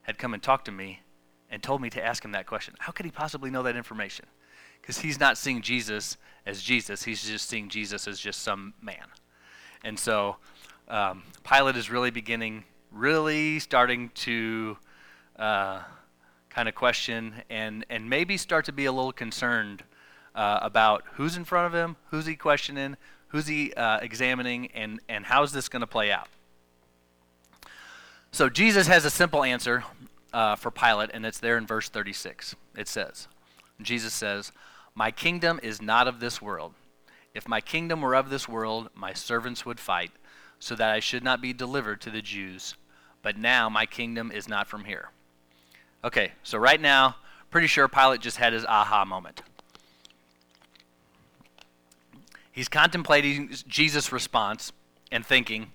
had 0.03 0.19
come 0.19 0.33
and 0.33 0.43
talked 0.43 0.65
to 0.67 0.73
me 0.73 1.01
and 1.51 1.63
told 1.63 1.83
me 1.83 1.91
to 1.91 2.05
ask 2.05 2.25
him 2.25 2.33
that 2.33 2.47
question? 2.47 2.75
How 2.79 2.93
could 2.93 3.05
he 3.05 3.13
possibly 3.13 3.51
know 3.51 3.63
that 3.65 3.77
information? 3.77 4.27
Because 4.81 4.99
he's 4.99 5.21
not 5.21 5.39
seeing 5.39 5.63
Jesus 5.63 6.17
as 6.47 6.63
Jesus, 6.63 7.05
he's 7.05 7.23
just 7.23 7.49
seeing 7.49 7.69
Jesus 7.69 8.09
as 8.09 8.19
just 8.19 8.43
some 8.43 8.75
man. 8.81 9.07
And 9.85 9.99
so 9.99 10.37
um, 10.89 11.23
Pilate 11.45 11.77
is 11.77 11.91
really 11.91 12.11
beginning, 12.11 12.65
really 12.91 13.59
starting 13.59 14.11
to 14.17 14.77
uh, 15.39 15.81
kind 16.49 16.69
of 16.69 16.75
question 16.75 17.35
and, 17.49 17.87
and 17.89 18.11
maybe 18.11 18.37
start 18.37 18.65
to 18.67 18.73
be 18.73 18.87
a 18.87 18.93
little 18.93 19.13
concerned 19.13 19.85
uh, 20.35 20.59
about 20.63 21.05
who's 21.15 21.37
in 21.37 21.45
front 21.45 21.67
of 21.67 21.75
him, 21.75 21.97
who's 22.11 22.27
he 22.27 22.37
questioning, 22.37 22.97
who's 23.29 23.47
he 23.47 23.73
uh, 23.75 23.99
examining, 24.01 24.67
and, 24.73 25.01
and 25.09 25.27
how's 25.27 25.53
this 25.53 25.69
going 25.69 25.81
to 25.81 25.87
play 25.87 26.11
out. 26.11 26.29
So 28.33 28.49
Jesus 28.49 28.87
has 28.87 29.05
a 29.05 29.11
simple 29.11 29.43
answer 29.43 29.85
uh, 30.33 30.57
for 30.57 30.71
Pilate, 30.71 31.11
and 31.13 31.27
it's 31.27 31.39
there 31.39 31.57
in 31.57 31.67
verse 31.67 31.89
36. 31.89 32.55
It 32.77 32.89
says, 32.89 33.29
Jesus 33.83 34.13
says, 34.15 34.53
My 34.95 35.11
kingdom 35.11 35.61
is 35.63 35.81
not 35.81 36.09
of 36.09 36.21
this 36.21 36.41
world. 36.41 36.75
If 37.35 37.49
my 37.49 37.61
kingdom 37.61 38.01
were 38.01 38.15
of 38.15 38.31
this 38.31 38.49
world, 38.49 38.91
my 38.95 39.13
servants 39.13 39.65
would 39.65 39.79
fight, 39.79 40.11
so 40.59 40.75
that 40.75 40.91
I 40.91 41.01
should 41.01 41.23
not 41.23 41.41
be 41.41 41.53
delivered 41.53 42.01
to 42.03 42.11
the 42.11 42.23
Jews. 42.23 42.75
But 43.23 43.39
now 43.39 43.69
my 43.69 43.87
kingdom 43.87 44.33
is 44.33 44.49
not 44.49 44.67
from 44.67 44.85
here. 44.85 45.11
Okay, 46.03 46.33
so 46.43 46.59
right 46.59 46.81
now, 46.81 47.17
pretty 47.51 47.67
sure 47.67 47.87
Pilate 47.89 48.21
just 48.21 48.39
had 48.39 48.53
his 48.53 48.65
aha 48.65 49.05
moment. 49.05 49.43
He's 52.51 52.69
contemplating 52.69 53.55
Jesus' 53.69 54.13
response 54.13 54.73
and 55.13 55.25
thinking, 55.25 55.73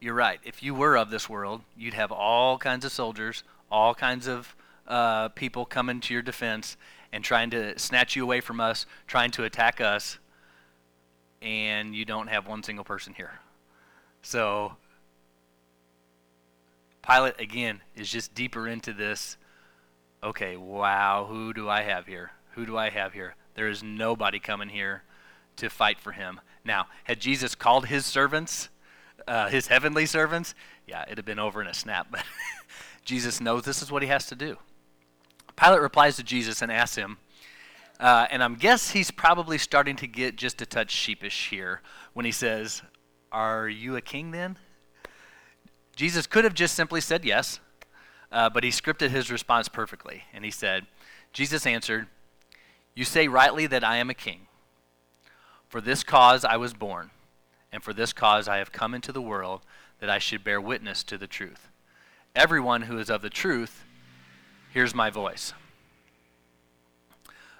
You're 0.00 0.14
right. 0.14 0.38
If 0.44 0.62
you 0.62 0.74
were 0.74 0.96
of 0.96 1.10
this 1.10 1.28
world, 1.28 1.62
you'd 1.76 1.94
have 1.94 2.12
all 2.12 2.58
kinds 2.58 2.84
of 2.84 2.92
soldiers, 2.92 3.42
all 3.70 3.94
kinds 3.94 4.28
of 4.28 4.54
uh, 4.88 5.28
people 5.30 5.64
coming 5.64 6.00
to 6.00 6.14
your 6.14 6.22
defense, 6.22 6.76
and 7.12 7.24
trying 7.24 7.50
to 7.50 7.78
snatch 7.78 8.16
you 8.16 8.22
away 8.22 8.40
from 8.40 8.60
us, 8.60 8.86
trying 9.06 9.30
to 9.32 9.44
attack 9.44 9.80
us, 9.80 10.18
and 11.40 11.94
you 11.94 12.04
don't 12.04 12.28
have 12.28 12.46
one 12.46 12.62
single 12.62 12.84
person 12.84 13.14
here. 13.14 13.40
So, 14.22 14.76
Pilate, 17.06 17.40
again, 17.40 17.80
is 17.94 18.10
just 18.10 18.34
deeper 18.34 18.66
into 18.66 18.92
this. 18.92 19.36
Okay, 20.22 20.56
wow, 20.56 21.26
who 21.28 21.52
do 21.52 21.68
I 21.68 21.82
have 21.82 22.06
here? 22.06 22.32
Who 22.52 22.66
do 22.66 22.76
I 22.76 22.90
have 22.90 23.12
here? 23.12 23.36
There 23.54 23.68
is 23.68 23.82
nobody 23.82 24.40
coming 24.40 24.68
here 24.68 25.04
to 25.56 25.70
fight 25.70 26.00
for 26.00 26.12
him. 26.12 26.40
Now, 26.64 26.86
had 27.04 27.20
Jesus 27.20 27.54
called 27.54 27.86
his 27.86 28.04
servants, 28.04 28.68
uh, 29.28 29.48
his 29.48 29.68
heavenly 29.68 30.06
servants, 30.06 30.54
yeah, 30.86 31.02
it'd 31.02 31.18
have 31.18 31.24
been 31.24 31.38
over 31.38 31.60
in 31.60 31.66
a 31.66 31.74
snap. 31.74 32.08
But 32.10 32.24
Jesus 33.04 33.40
knows 33.40 33.62
this 33.62 33.82
is 33.82 33.92
what 33.92 34.02
he 34.02 34.08
has 34.08 34.26
to 34.26 34.34
do. 34.34 34.56
Pilate 35.56 35.80
replies 35.80 36.16
to 36.16 36.22
Jesus 36.22 36.62
and 36.62 36.70
asks 36.70 36.96
him, 36.96 37.18
uh, 37.98 38.26
and 38.30 38.42
I'm 38.42 38.56
guess 38.56 38.90
he's 38.90 39.10
probably 39.10 39.58
starting 39.58 39.96
to 39.96 40.06
get 40.06 40.36
just 40.36 40.60
a 40.60 40.66
touch 40.66 40.90
sheepish 40.90 41.48
here 41.48 41.80
when 42.12 42.26
he 42.26 42.32
says, 42.32 42.82
"Are 43.32 43.68
you 43.68 43.96
a 43.96 44.02
king 44.02 44.32
then?" 44.32 44.58
Jesus 45.96 46.26
could 46.26 46.44
have 46.44 46.52
just 46.52 46.74
simply 46.74 47.00
said 47.00 47.24
yes, 47.24 47.58
uh, 48.30 48.50
but 48.50 48.62
he 48.62 48.70
scripted 48.70 49.08
his 49.08 49.30
response 49.30 49.66
perfectly. 49.66 50.24
And 50.32 50.44
he 50.44 50.50
said, 50.50 50.86
Jesus 51.32 51.66
answered, 51.66 52.06
You 52.94 53.04
say 53.04 53.28
rightly 53.28 53.66
that 53.66 53.82
I 53.82 53.96
am 53.96 54.10
a 54.10 54.14
king. 54.14 54.46
For 55.68 55.80
this 55.80 56.04
cause 56.04 56.44
I 56.44 56.58
was 56.58 56.74
born, 56.74 57.10
and 57.72 57.82
for 57.82 57.94
this 57.94 58.12
cause 58.12 58.46
I 58.46 58.58
have 58.58 58.72
come 58.72 58.94
into 58.94 59.10
the 59.10 59.22
world, 59.22 59.62
that 59.98 60.10
I 60.10 60.18
should 60.18 60.44
bear 60.44 60.60
witness 60.60 61.02
to 61.04 61.16
the 61.16 61.26
truth. 61.26 61.68
Everyone 62.34 62.82
who 62.82 62.98
is 62.98 63.08
of 63.08 63.22
the 63.22 63.30
truth 63.30 63.85
hears 64.76 64.94
my 64.94 65.08
voice. 65.08 65.54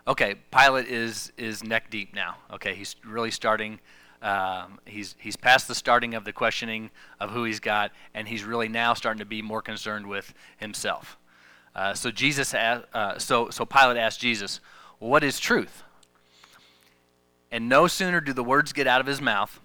Okay, 0.06 0.35
Pilate 0.54 0.87
is 0.87 1.32
is 1.38 1.64
neck 1.64 1.88
deep 1.88 2.14
now. 2.14 2.37
Okay, 2.52 2.75
he's 2.75 2.94
really 3.06 3.30
starting. 3.30 3.80
Um, 4.20 4.80
he's 4.85 5.14
he's 5.18 5.35
past 5.35 5.66
the 5.66 5.75
starting 5.75 6.12
of 6.12 6.26
the 6.26 6.32
questioning 6.35 6.90
of 7.18 7.30
who 7.30 7.44
he's 7.44 7.58
got, 7.58 7.90
and 8.12 8.28
he's 8.28 8.44
really 8.44 8.68
now 8.68 8.92
starting 8.92 9.20
to 9.20 9.25
be 9.25 9.40
more 9.40 9.62
concerned 9.62 10.06
with 10.06 10.35
himself. 10.58 11.16
Uh, 11.75 11.94
so 11.94 12.11
Jesus, 12.11 12.52
uh, 12.52 13.18
so 13.18 13.49
so 13.49 13.64
Pilate 13.64 13.96
asked 13.96 14.20
Jesus, 14.20 14.61
"What 14.99 15.25
is 15.25 15.40
truth?" 15.40 15.85
And 17.50 17.66
no 17.66 17.87
sooner 17.87 18.20
do 18.20 18.35
the 18.35 18.44
words 18.44 18.75
get 18.75 18.87
out 18.87 19.00
of 19.00 19.06
his 19.06 19.23
mouth, 19.23 19.58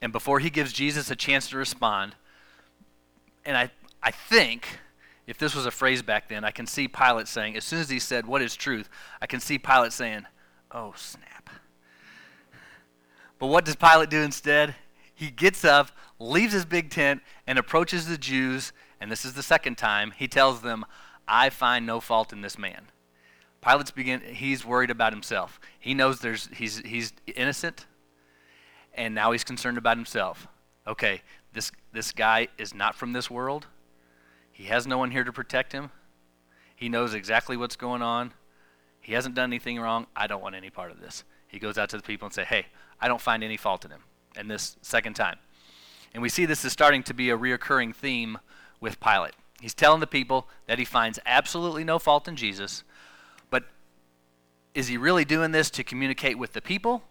and 0.00 0.12
before 0.12 0.38
he 0.38 0.50
gives 0.50 0.72
Jesus 0.72 1.10
a 1.10 1.16
chance 1.16 1.48
to 1.48 1.56
respond, 1.56 2.14
and 3.44 3.56
I 3.56 3.72
I 4.00 4.12
think 4.12 4.78
if 5.26 5.38
this 5.38 5.54
was 5.54 5.66
a 5.66 5.70
phrase 5.70 6.02
back 6.02 6.28
then, 6.28 6.44
I 6.44 6.50
can 6.50 6.66
see 6.66 6.86
Pilate 6.88 7.28
saying, 7.28 7.56
as 7.56 7.64
soon 7.64 7.80
as 7.80 7.88
he 7.88 7.98
said, 7.98 8.26
What 8.26 8.42
is 8.42 8.56
truth? 8.56 8.88
I 9.20 9.26
can 9.26 9.40
see 9.40 9.58
Pilate 9.58 9.92
saying, 9.92 10.26
Oh, 10.70 10.92
snap. 10.96 11.50
But 13.38 13.46
what 13.46 13.64
does 13.64 13.76
Pilate 13.76 14.10
do 14.10 14.22
instead? 14.22 14.74
He 15.14 15.30
gets 15.30 15.64
up, 15.64 15.90
leaves 16.18 16.52
his 16.52 16.64
big 16.64 16.90
tent, 16.90 17.22
and 17.46 17.58
approaches 17.58 18.06
the 18.06 18.18
Jews, 18.18 18.72
and 19.00 19.10
this 19.10 19.24
is 19.24 19.34
the 19.34 19.42
second 19.42 19.78
time. 19.78 20.12
He 20.16 20.28
tells 20.28 20.60
them, 20.60 20.84
I 21.26 21.50
find 21.50 21.86
no 21.86 22.00
fault 22.00 22.32
in 22.32 22.42
this 22.42 22.58
man. 22.58 22.90
Pilate's 23.64 23.90
begin 23.90 24.20
he's 24.20 24.64
worried 24.64 24.90
about 24.90 25.12
himself. 25.12 25.58
He 25.78 25.94
knows 25.94 26.20
there's 26.20 26.48
he's 26.52 26.78
he's 26.80 27.14
innocent, 27.34 27.86
and 28.92 29.14
now 29.14 29.32
he's 29.32 29.44
concerned 29.44 29.78
about 29.78 29.96
himself. 29.96 30.46
Okay, 30.86 31.22
this 31.54 31.72
this 31.92 32.12
guy 32.12 32.48
is 32.58 32.74
not 32.74 32.94
from 32.94 33.14
this 33.14 33.30
world. 33.30 33.66
He 34.54 34.64
has 34.66 34.86
no 34.86 34.98
one 34.98 35.10
here 35.10 35.24
to 35.24 35.32
protect 35.32 35.72
him. 35.72 35.90
He 36.76 36.88
knows 36.88 37.12
exactly 37.12 37.56
what's 37.56 37.74
going 37.74 38.02
on. 38.02 38.32
He 39.00 39.12
hasn't 39.12 39.34
done 39.34 39.50
anything 39.50 39.80
wrong. 39.80 40.06
I 40.14 40.28
don't 40.28 40.40
want 40.40 40.54
any 40.54 40.70
part 40.70 40.92
of 40.92 41.00
this. 41.00 41.24
He 41.48 41.58
goes 41.58 41.76
out 41.76 41.90
to 41.90 41.96
the 41.96 42.02
people 42.02 42.26
and 42.26 42.34
say, 42.34 42.44
"Hey, 42.44 42.66
I 43.00 43.08
don't 43.08 43.20
find 43.20 43.42
any 43.42 43.56
fault 43.56 43.84
in 43.84 43.90
him." 43.90 44.04
And 44.36 44.48
this 44.48 44.76
second 44.80 45.14
time. 45.14 45.38
And 46.12 46.22
we 46.22 46.28
see 46.28 46.46
this 46.46 46.64
is 46.64 46.72
starting 46.72 47.02
to 47.02 47.14
be 47.14 47.30
a 47.30 47.36
reoccurring 47.36 47.94
theme 47.94 48.38
with 48.80 49.00
Pilate. 49.00 49.34
He's 49.60 49.74
telling 49.74 50.00
the 50.00 50.06
people 50.06 50.48
that 50.66 50.78
he 50.78 50.84
finds 50.84 51.18
absolutely 51.26 51.82
no 51.82 51.98
fault 51.98 52.28
in 52.28 52.36
Jesus, 52.36 52.84
but 53.50 53.64
is 54.72 54.86
he 54.86 54.96
really 54.96 55.24
doing 55.24 55.50
this 55.50 55.68
to 55.70 55.82
communicate 55.82 56.38
with 56.38 56.52
the 56.52 56.62
people? 56.62 57.02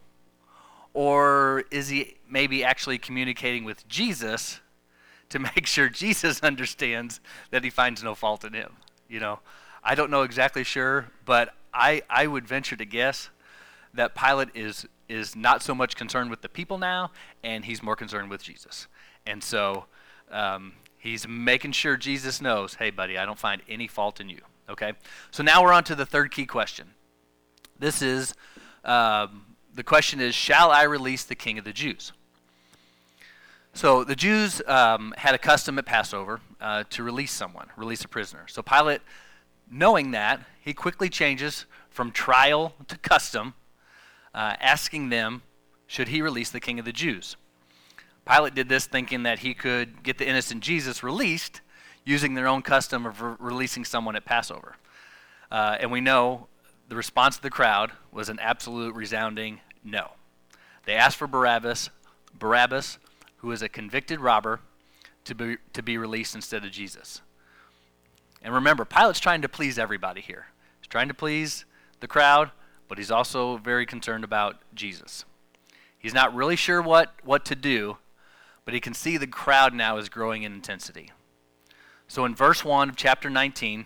Or 0.93 1.65
is 1.71 1.89
he 1.89 2.17
maybe 2.27 2.63
actually 2.63 2.97
communicating 2.97 3.65
with 3.65 3.87
Jesus 3.87 4.61
to 5.33 5.39
make 5.55 5.67
sure 5.67 5.89
Jesus 5.89 6.41
understands 6.41 7.19
that 7.51 7.63
he 7.63 7.69
finds 7.69 8.01
no 8.01 8.15
fault 8.15 8.43
in 8.45 8.53
him. 8.53 8.77
You 9.09 9.19
know, 9.19 9.39
I 9.83 9.95
don't 9.95 10.09
know 10.09 10.23
exactly 10.23 10.63
sure, 10.63 11.07
but 11.25 11.53
I, 11.73 12.03
I 12.09 12.27
would 12.27 12.47
venture 12.47 12.75
to 12.77 12.85
guess 12.85 13.29
that 13.93 14.15
Pilate 14.15 14.49
is 14.55 14.87
is 15.09 15.35
not 15.35 15.61
so 15.61 15.75
much 15.75 15.95
concerned 15.95 16.29
with 16.29 16.41
the 16.41 16.49
people 16.49 16.77
now, 16.77 17.11
and 17.43 17.65
he's 17.65 17.83
more 17.83 17.95
concerned 17.95 18.29
with 18.29 18.41
Jesus. 18.41 18.87
And 19.27 19.43
so 19.43 19.85
um, 20.31 20.73
he's 20.97 21.27
making 21.27 21.73
sure 21.73 21.97
Jesus 21.97 22.41
knows, 22.41 22.75
hey, 22.75 22.89
buddy, 22.89 23.17
I 23.17 23.25
don't 23.25 23.37
find 23.37 23.61
any 23.67 23.87
fault 23.87 24.19
in 24.19 24.29
you. 24.29 24.39
Okay? 24.69 24.93
So 25.29 25.43
now 25.43 25.61
we're 25.61 25.73
on 25.73 25.83
to 25.83 25.95
the 25.95 26.05
third 26.05 26.31
key 26.31 26.45
question. 26.45 26.91
This 27.77 28.01
is 28.01 28.33
um, 28.85 29.55
the 29.73 29.83
question 29.83 30.19
is, 30.19 30.33
shall 30.33 30.71
I 30.71 30.83
release 30.83 31.25
the 31.25 31.35
king 31.35 31.59
of 31.59 31.65
the 31.65 31.73
Jews? 31.73 32.13
So 33.75 34.03
the 34.03 34.15
Jews 34.15 34.61
um, 34.67 35.15
had 35.17 35.33
a 35.33 35.39
custom 35.39 35.79
at 35.79 35.85
Passover 35.87 36.39
uh, 36.61 36.83
to 36.91 37.01
release 37.01 37.31
someone, 37.31 37.67
release 37.75 38.05
a 38.05 38.07
prisoner. 38.07 38.45
So 38.47 38.61
Pilate, 38.61 39.01
knowing 39.69 40.11
that, 40.11 40.41
he 40.61 40.75
quickly 40.75 41.09
changes 41.09 41.65
from 41.89 42.11
trial 42.11 42.75
to 42.87 42.97
custom, 42.99 43.55
uh, 44.33 44.55
asking 44.59 45.09
them, 45.09 45.41
should 45.87 46.09
he 46.09 46.21
release 46.21 46.51
the 46.51 46.59
king 46.59 46.77
of 46.77 46.85
the 46.85 46.91
Jews? 46.91 47.35
Pilate 48.27 48.53
did 48.53 48.69
this 48.69 48.85
thinking 48.85 49.23
that 49.23 49.39
he 49.39 49.55
could 49.55 50.03
get 50.03 50.19
the 50.19 50.27
innocent 50.27 50.61
Jesus 50.61 51.01
released 51.01 51.61
using 52.05 52.35
their 52.35 52.47
own 52.47 52.61
custom 52.61 53.07
of 53.07 53.21
re- 53.21 53.35
releasing 53.39 53.83
someone 53.83 54.15
at 54.15 54.23
Passover. 54.23 54.75
Uh, 55.51 55.77
and 55.79 55.91
we 55.91 55.99
know 55.99 56.47
the 56.89 56.95
response 56.95 57.37
of 57.37 57.41
the 57.41 57.49
crowd 57.49 57.91
was 58.11 58.29
an 58.29 58.37
absolute 58.39 58.93
resounding 58.93 59.61
no. 59.83 60.11
They 60.85 60.93
asked 60.93 61.17
for 61.17 61.27
Barabbas. 61.27 61.89
Barabbas 62.37 62.99
who 63.43 63.51
is 63.51 63.61
a 63.61 63.67
convicted 63.67 64.21
robber 64.21 64.61
to 65.25 65.35
be, 65.35 65.57
to 65.73 65.83
be 65.83 65.97
released 65.97 66.33
instead 66.33 66.63
of 66.63 66.71
Jesus. 66.71 67.21
And 68.41 68.53
remember, 68.53 68.85
Pilate's 68.85 69.19
trying 69.19 69.41
to 69.41 69.49
please 69.49 69.77
everybody 69.77 70.21
here. 70.21 70.47
He's 70.79 70.87
trying 70.87 71.09
to 71.09 71.13
please 71.13 71.65
the 71.99 72.07
crowd, 72.07 72.51
but 72.87 72.97
he's 72.97 73.11
also 73.11 73.57
very 73.57 73.85
concerned 73.85 74.23
about 74.23 74.61
Jesus. 74.73 75.25
He's 75.99 76.13
not 76.13 76.33
really 76.33 76.55
sure 76.55 76.81
what, 76.81 77.15
what 77.21 77.43
to 77.45 77.55
do, 77.55 77.97
but 78.63 78.73
he 78.73 78.79
can 78.79 78.93
see 78.93 79.17
the 79.17 79.27
crowd 79.27 79.73
now 79.73 79.97
is 79.97 80.07
growing 80.07 80.43
in 80.43 80.53
intensity. 80.53 81.11
So 82.07 82.23
in 82.23 82.35
verse 82.35 82.63
1 82.63 82.89
of 82.89 82.95
chapter 82.95 83.29
19, 83.29 83.83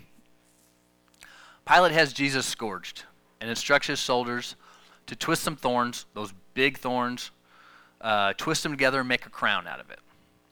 Pilate 1.68 1.92
has 1.94 2.14
Jesus 2.14 2.46
scourged 2.46 3.06
and 3.42 3.50
instructs 3.50 3.88
his 3.88 4.00
soldiers 4.00 4.56
to 5.08 5.16
twist 5.16 5.42
some 5.42 5.56
thorns, 5.56 6.06
those 6.14 6.32
big 6.54 6.78
thorns, 6.78 7.32
uh, 8.02 8.34
twist 8.34 8.64
them 8.64 8.72
together 8.72 9.00
and 9.00 9.10
make 9.10 9.26
a 9.26 9.30
crown 9.30 9.68
out 9.68 9.80
of 9.80 9.90
it. 9.90 10.00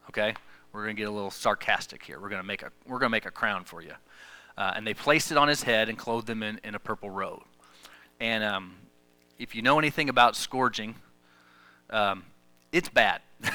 Okay, 0.10 0.34
we're 0.72 0.84
going 0.84 0.96
to 0.96 1.02
get 1.02 1.08
a 1.08 1.12
little 1.12 1.32
sarcastic 1.32 2.04
here. 2.04 2.20
We're 2.20 2.30
going 2.30 2.42
to 2.42 2.48
make 2.48 2.64
a 2.64 2.72
we're 2.86 3.00
going 3.00 3.10
to 3.10 3.12
make 3.12 3.26
a 3.26 3.32
crown 3.32 3.64
for 3.64 3.82
you. 3.82 3.94
Uh, 4.58 4.74
and 4.76 4.88
they 4.88 4.94
placed 4.94 5.32
it 5.32 5.38
on 5.38 5.48
his 5.48 5.64
head 5.64 5.90
and 5.90 5.98
clothed 5.98 6.30
him 6.30 6.42
in, 6.42 6.60
in 6.64 6.76
a 6.76 6.80
purple 6.80 7.10
robe. 7.10 7.44
And 8.20 8.44
um, 8.44 8.76
if 9.38 9.54
you 9.54 9.62
know 9.62 9.80
anything 9.80 10.08
about 10.08 10.36
scourging, 10.36 10.96
um, 11.90 12.24
it's 12.72 12.88
bad. 12.88 13.22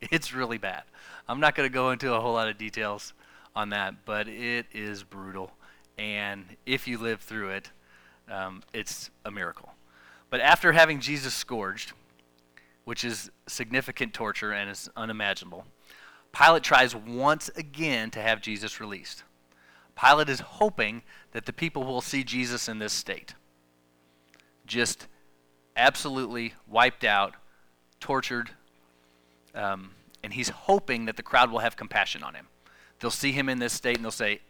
it's 0.00 0.34
really 0.34 0.58
bad. 0.58 0.82
I'm 1.28 1.40
not 1.40 1.54
going 1.54 1.68
to 1.68 1.72
go 1.72 1.90
into 1.90 2.12
a 2.12 2.20
whole 2.20 2.34
lot 2.34 2.48
of 2.48 2.58
details 2.58 3.12
on 3.54 3.70
that, 3.70 4.04
but 4.04 4.28
it 4.28 4.66
is 4.72 5.02
brutal. 5.02 5.52
And 5.96 6.44
if 6.66 6.88
you 6.88 6.98
live 6.98 7.20
through 7.20 7.50
it, 7.50 7.70
um, 8.28 8.62
it's 8.72 9.10
a 9.24 9.30
miracle. 9.30 9.72
But 10.30 10.40
after 10.40 10.72
having 10.72 11.00
Jesus 11.00 11.34
scourged, 11.34 11.92
which 12.84 13.04
is 13.04 13.30
significant 13.46 14.14
torture 14.14 14.52
and 14.52 14.70
is 14.70 14.88
unimaginable. 14.96 15.64
Pilate 16.32 16.62
tries 16.62 16.94
once 16.94 17.50
again 17.56 18.10
to 18.10 18.20
have 18.20 18.40
Jesus 18.40 18.80
released. 18.80 19.22
Pilate 19.96 20.28
is 20.28 20.40
hoping 20.40 21.02
that 21.32 21.46
the 21.46 21.52
people 21.52 21.84
will 21.84 22.00
see 22.00 22.24
Jesus 22.24 22.68
in 22.68 22.78
this 22.78 22.92
state. 22.92 23.34
Just 24.66 25.06
absolutely 25.76 26.54
wiped 26.66 27.04
out, 27.04 27.34
tortured, 28.00 28.50
um, 29.54 29.92
and 30.22 30.32
he's 30.32 30.48
hoping 30.48 31.04
that 31.04 31.16
the 31.16 31.22
crowd 31.22 31.50
will 31.50 31.60
have 31.60 31.76
compassion 31.76 32.22
on 32.22 32.34
him. 32.34 32.48
They'll 32.98 33.10
see 33.10 33.32
him 33.32 33.48
in 33.48 33.58
this 33.58 33.72
state 33.72 33.96
and 33.96 34.04
they'll 34.04 34.10
say, 34.10 34.40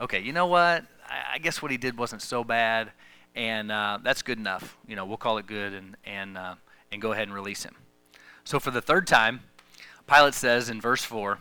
okay, 0.00 0.20
you 0.20 0.32
know 0.32 0.46
what? 0.46 0.84
I, 1.08 1.34
I 1.34 1.38
guess 1.38 1.60
what 1.62 1.70
he 1.70 1.76
did 1.76 1.98
wasn't 1.98 2.22
so 2.22 2.44
bad, 2.44 2.92
and 3.34 3.72
uh, 3.72 3.98
that's 4.02 4.22
good 4.22 4.38
enough. 4.38 4.76
You 4.86 4.96
know, 4.96 5.04
we'll 5.04 5.16
call 5.16 5.38
it 5.38 5.46
good, 5.46 5.72
and, 5.72 5.96
and 6.04 6.38
uh, 6.38 6.54
and 6.90 7.02
go 7.02 7.12
ahead 7.12 7.28
and 7.28 7.34
release 7.34 7.64
him. 7.64 7.74
So 8.44 8.58
for 8.58 8.70
the 8.70 8.80
third 8.80 9.06
time, 9.06 9.40
Pilate 10.06 10.34
says 10.34 10.70
in 10.70 10.80
verse 10.80 11.04
4 11.04 11.38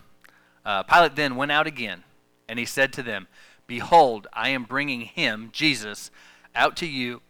uh, 0.65 0.83
Pilate 0.83 1.15
then 1.15 1.38
went 1.38 1.51
out 1.51 1.67
again, 1.67 2.03
and 2.49 2.60
he 2.60 2.65
said 2.65 2.91
to 2.93 3.03
them, 3.03 3.27
Behold, 3.67 4.27
I 4.33 4.49
am 4.49 4.63
bringing 4.63 5.01
him, 5.01 5.49
Jesus, 5.53 6.12
out 6.53 6.75
to 6.77 6.86
you 6.86 7.21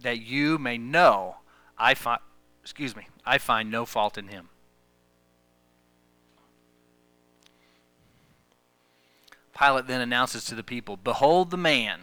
that 0.00 0.20
you 0.20 0.58
may 0.58 0.78
know 0.78 1.36
I 1.76 1.94
find, 1.94 2.20
excuse 2.62 2.94
me, 2.94 3.08
I 3.24 3.38
find 3.38 3.70
no 3.70 3.84
fault 3.84 4.16
in 4.16 4.28
him. 4.28 4.48
Pilate 9.58 9.86
then 9.86 10.00
announces 10.00 10.44
to 10.46 10.54
the 10.54 10.62
people, 10.62 10.96
Behold 10.96 11.50
the 11.50 11.56
man. 11.56 12.02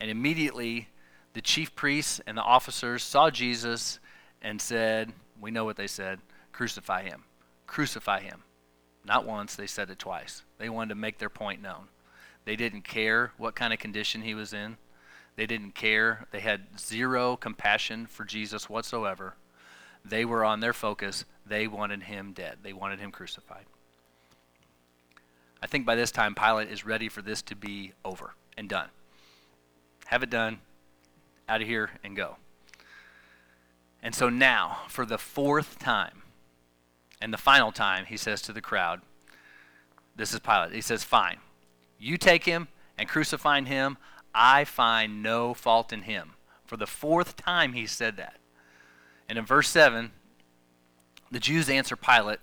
And 0.00 0.10
immediately 0.10 0.88
the 1.32 1.40
chief 1.40 1.74
priests 1.74 2.20
and 2.26 2.36
the 2.36 2.42
officers 2.42 3.02
saw 3.02 3.30
Jesus 3.30 3.98
and 4.42 4.60
said, 4.60 5.12
We 5.40 5.50
know 5.50 5.64
what 5.64 5.76
they 5.76 5.86
said 5.86 6.20
crucify 6.52 7.02
him. 7.02 7.22
Crucify 7.68 8.20
him. 8.20 8.42
Not 9.04 9.24
once, 9.24 9.54
they 9.54 9.68
said 9.68 9.90
it 9.90 9.98
twice. 10.00 10.42
They 10.58 10.68
wanted 10.68 10.88
to 10.90 10.94
make 10.96 11.18
their 11.18 11.28
point 11.28 11.62
known. 11.62 11.88
They 12.44 12.56
didn't 12.56 12.82
care 12.82 13.32
what 13.36 13.54
kind 13.54 13.72
of 13.72 13.78
condition 13.78 14.22
he 14.22 14.34
was 14.34 14.52
in. 14.52 14.76
They 15.36 15.46
didn't 15.46 15.76
care. 15.76 16.26
They 16.32 16.40
had 16.40 16.78
zero 16.78 17.36
compassion 17.36 18.06
for 18.06 18.24
Jesus 18.24 18.68
whatsoever. 18.68 19.34
They 20.04 20.24
were 20.24 20.44
on 20.44 20.60
their 20.60 20.72
focus. 20.72 21.24
They 21.46 21.68
wanted 21.68 22.04
him 22.04 22.32
dead. 22.32 22.58
They 22.62 22.72
wanted 22.72 22.98
him 22.98 23.12
crucified. 23.12 23.66
I 25.62 25.66
think 25.66 25.86
by 25.86 25.94
this 25.94 26.10
time, 26.10 26.34
Pilate 26.34 26.70
is 26.70 26.84
ready 26.84 27.08
for 27.08 27.22
this 27.22 27.42
to 27.42 27.54
be 27.54 27.92
over 28.04 28.34
and 28.56 28.68
done. 28.68 28.88
Have 30.06 30.22
it 30.22 30.30
done, 30.30 30.58
out 31.48 31.60
of 31.60 31.68
here, 31.68 31.90
and 32.02 32.16
go. 32.16 32.36
And 34.02 34.14
so 34.14 34.28
now, 34.28 34.82
for 34.88 35.04
the 35.04 35.18
fourth 35.18 35.78
time, 35.78 36.22
and 37.20 37.32
the 37.32 37.38
final 37.38 37.72
time, 37.72 38.04
he 38.06 38.16
says 38.16 38.40
to 38.42 38.52
the 38.52 38.60
crowd, 38.60 39.00
This 40.16 40.32
is 40.32 40.40
Pilate. 40.40 40.72
He 40.72 40.80
says, 40.80 41.04
Fine. 41.04 41.38
You 41.98 42.16
take 42.16 42.44
him 42.44 42.68
and 42.96 43.08
crucify 43.08 43.60
him. 43.62 43.98
I 44.34 44.64
find 44.64 45.22
no 45.22 45.52
fault 45.52 45.92
in 45.92 46.02
him. 46.02 46.34
For 46.64 46.76
the 46.76 46.86
fourth 46.86 47.36
time, 47.36 47.72
he 47.72 47.86
said 47.86 48.16
that. 48.18 48.36
And 49.28 49.38
in 49.38 49.44
verse 49.44 49.68
7, 49.68 50.12
the 51.30 51.40
Jews 51.40 51.68
answer 51.68 51.96
Pilate, 51.96 52.40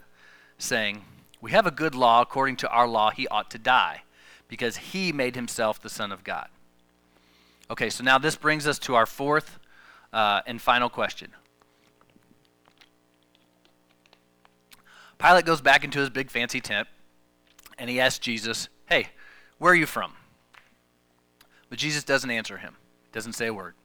saying, 0.58 1.04
We 1.40 1.52
have 1.52 1.66
a 1.66 1.72
good 1.72 1.96
law. 1.96 2.22
According 2.22 2.58
to 2.58 2.70
our 2.70 2.88
law, 2.88 3.12
he 3.12 3.28
ought 3.30 3.50
to 3.52 3.58
die, 3.58 4.04
because 4.48 4.78
he 4.78 5.12
made 5.12 5.36
himself 5.36 5.82
the 5.82 5.90
Son 5.90 6.12
of 6.12 6.24
God. 6.24 6.50
Okay, 7.70 7.90
so 7.90 8.04
now 8.04 8.18
this 8.18 8.36
brings 8.36 8.68
us 8.68 8.78
to 8.80 8.96
our 8.96 9.06
fourth 9.06 9.58
uh, 10.12 10.42
and 10.46 10.62
final 10.62 10.90
question. 10.90 11.32
Pilate 15.18 15.46
goes 15.46 15.62
back 15.62 15.84
into 15.84 16.00
his 16.00 16.10
big 16.10 16.30
fancy 16.30 16.62
tent 16.62 16.88
and 17.78 17.90
he 17.90 18.00
asks 18.00 18.20
Jesus, 18.20 18.70
Hey, 18.88 19.08
where 19.58 19.72
are 19.72 19.76
you 19.76 19.86
from? 19.86 20.14
But 21.70 21.80
Jesus 21.80 22.04
doesn't 22.04 22.30
answer 22.30 22.58
him, 22.58 22.76
doesn't 23.12 23.34
say 23.34 23.48
a 23.48 23.54
word. 23.54 23.76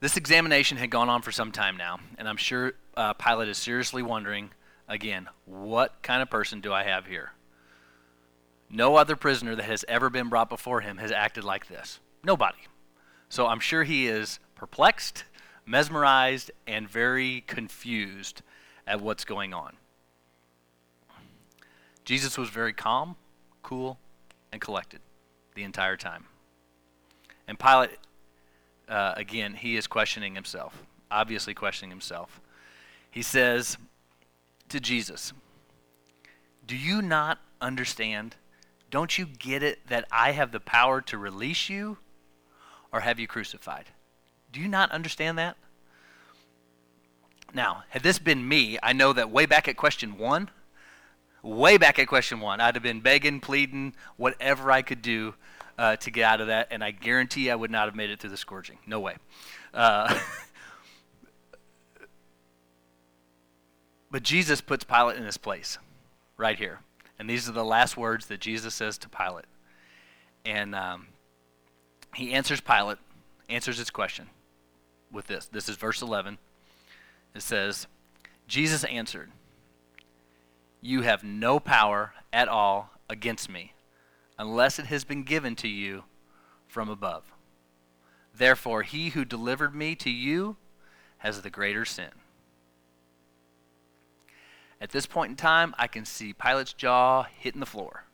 This 0.00 0.16
examination 0.16 0.78
had 0.78 0.90
gone 0.90 1.08
on 1.08 1.22
for 1.22 1.30
some 1.30 1.52
time 1.52 1.76
now, 1.76 2.00
and 2.18 2.28
I'm 2.28 2.36
sure 2.36 2.72
uh, 2.96 3.12
Pilate 3.14 3.48
is 3.48 3.58
seriously 3.58 4.02
wondering 4.02 4.50
again, 4.88 5.28
what 5.44 6.02
kind 6.02 6.22
of 6.22 6.28
person 6.28 6.60
do 6.60 6.72
I 6.72 6.82
have 6.82 7.06
here? 7.06 7.32
No 8.68 8.96
other 8.96 9.16
prisoner 9.16 9.54
that 9.54 9.64
has 9.64 9.84
ever 9.86 10.10
been 10.10 10.28
brought 10.28 10.48
before 10.48 10.80
him 10.80 10.98
has 10.98 11.12
acted 11.12 11.44
like 11.44 11.68
this. 11.68 12.00
Nobody. 12.24 12.58
So 13.28 13.46
I'm 13.46 13.60
sure 13.60 13.84
he 13.84 14.08
is 14.08 14.38
perplexed, 14.54 15.24
mesmerized, 15.66 16.50
and 16.66 16.88
very 16.88 17.42
confused 17.46 18.42
at 18.86 19.00
what's 19.00 19.24
going 19.24 19.54
on. 19.54 19.76
Jesus 22.04 22.36
was 22.36 22.48
very 22.48 22.72
calm, 22.72 23.16
cool, 23.62 23.98
and 24.50 24.60
collected 24.60 25.00
the 25.54 25.62
entire 25.62 25.96
time. 25.96 26.24
And 27.46 27.58
Pilate, 27.58 27.98
uh, 28.88 29.14
again, 29.16 29.54
he 29.54 29.76
is 29.76 29.86
questioning 29.86 30.34
himself, 30.34 30.84
obviously 31.10 31.54
questioning 31.54 31.90
himself. 31.90 32.40
He 33.10 33.22
says 33.22 33.76
to 34.68 34.80
Jesus, 34.80 35.32
Do 36.66 36.76
you 36.76 37.02
not 37.02 37.38
understand? 37.60 38.36
Don't 38.90 39.16
you 39.16 39.26
get 39.26 39.62
it 39.62 39.86
that 39.88 40.06
I 40.10 40.32
have 40.32 40.52
the 40.52 40.60
power 40.60 41.00
to 41.02 41.16
release 41.16 41.68
you 41.68 41.98
or 42.92 43.00
have 43.00 43.18
you 43.18 43.26
crucified? 43.26 43.86
Do 44.52 44.60
you 44.60 44.68
not 44.68 44.90
understand 44.90 45.38
that? 45.38 45.56
Now, 47.54 47.84
had 47.90 48.02
this 48.02 48.18
been 48.18 48.48
me, 48.48 48.78
I 48.82 48.92
know 48.92 49.12
that 49.12 49.30
way 49.30 49.46
back 49.46 49.68
at 49.68 49.76
question 49.76 50.16
one, 50.16 50.50
way 51.42 51.76
back 51.76 51.98
at 51.98 52.06
question 52.06 52.40
one, 52.40 52.60
I'd 52.60 52.74
have 52.74 52.82
been 52.82 53.00
begging, 53.00 53.40
pleading, 53.40 53.94
whatever 54.16 54.70
I 54.70 54.82
could 54.82 55.02
do 55.02 55.34
uh, 55.76 55.96
to 55.96 56.10
get 56.10 56.24
out 56.24 56.40
of 56.40 56.46
that, 56.46 56.68
and 56.70 56.82
I 56.82 56.92
guarantee 56.92 57.50
I 57.50 57.54
would 57.54 57.70
not 57.70 57.86
have 57.86 57.94
made 57.94 58.10
it 58.10 58.20
through 58.20 58.30
the 58.30 58.36
scourging. 58.36 58.78
No 58.86 59.00
way. 59.00 59.16
Uh, 59.74 60.18
but 64.10 64.22
Jesus 64.22 64.60
puts 64.60 64.84
Pilate 64.84 65.16
in 65.16 65.24
his 65.24 65.36
place 65.36 65.78
right 66.36 66.58
here. 66.58 66.80
And 67.18 67.28
these 67.28 67.48
are 67.48 67.52
the 67.52 67.64
last 67.64 67.96
words 67.96 68.26
that 68.26 68.40
Jesus 68.40 68.74
says 68.74 68.98
to 68.98 69.08
Pilate. 69.08 69.44
And 70.44 70.74
um, 70.74 71.08
he 72.14 72.32
answers 72.32 72.60
Pilate, 72.60 72.98
answers 73.48 73.78
his 73.78 73.90
question 73.90 74.28
with 75.10 75.26
this. 75.26 75.46
This 75.46 75.68
is 75.68 75.76
verse 75.76 76.02
11. 76.02 76.38
It 77.34 77.42
says, 77.42 77.86
Jesus 78.46 78.84
answered, 78.84 79.30
You 80.80 81.02
have 81.02 81.24
no 81.24 81.58
power 81.58 82.12
at 82.32 82.48
all 82.48 82.90
against 83.08 83.48
me, 83.48 83.72
unless 84.38 84.78
it 84.78 84.86
has 84.86 85.04
been 85.04 85.22
given 85.22 85.56
to 85.56 85.68
you 85.68 86.04
from 86.66 86.88
above. 86.88 87.24
Therefore, 88.34 88.82
he 88.82 89.10
who 89.10 89.24
delivered 89.24 89.74
me 89.74 89.94
to 89.96 90.10
you 90.10 90.56
has 91.18 91.42
the 91.42 91.50
greater 91.50 91.84
sin. 91.84 92.10
At 94.80 94.90
this 94.90 95.06
point 95.06 95.30
in 95.30 95.36
time, 95.36 95.74
I 95.78 95.86
can 95.86 96.04
see 96.04 96.32
Pilate's 96.32 96.72
jaw 96.72 97.26
hitting 97.38 97.60
the 97.60 97.66
floor. 97.66 98.04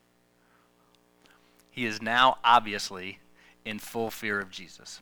He 1.71 1.87
is 1.87 2.03
now 2.03 2.39
obviously 2.45 3.21
in 3.65 3.79
full 3.79 4.11
fear 4.11 4.41
of 4.41 4.51
Jesus. 4.51 5.01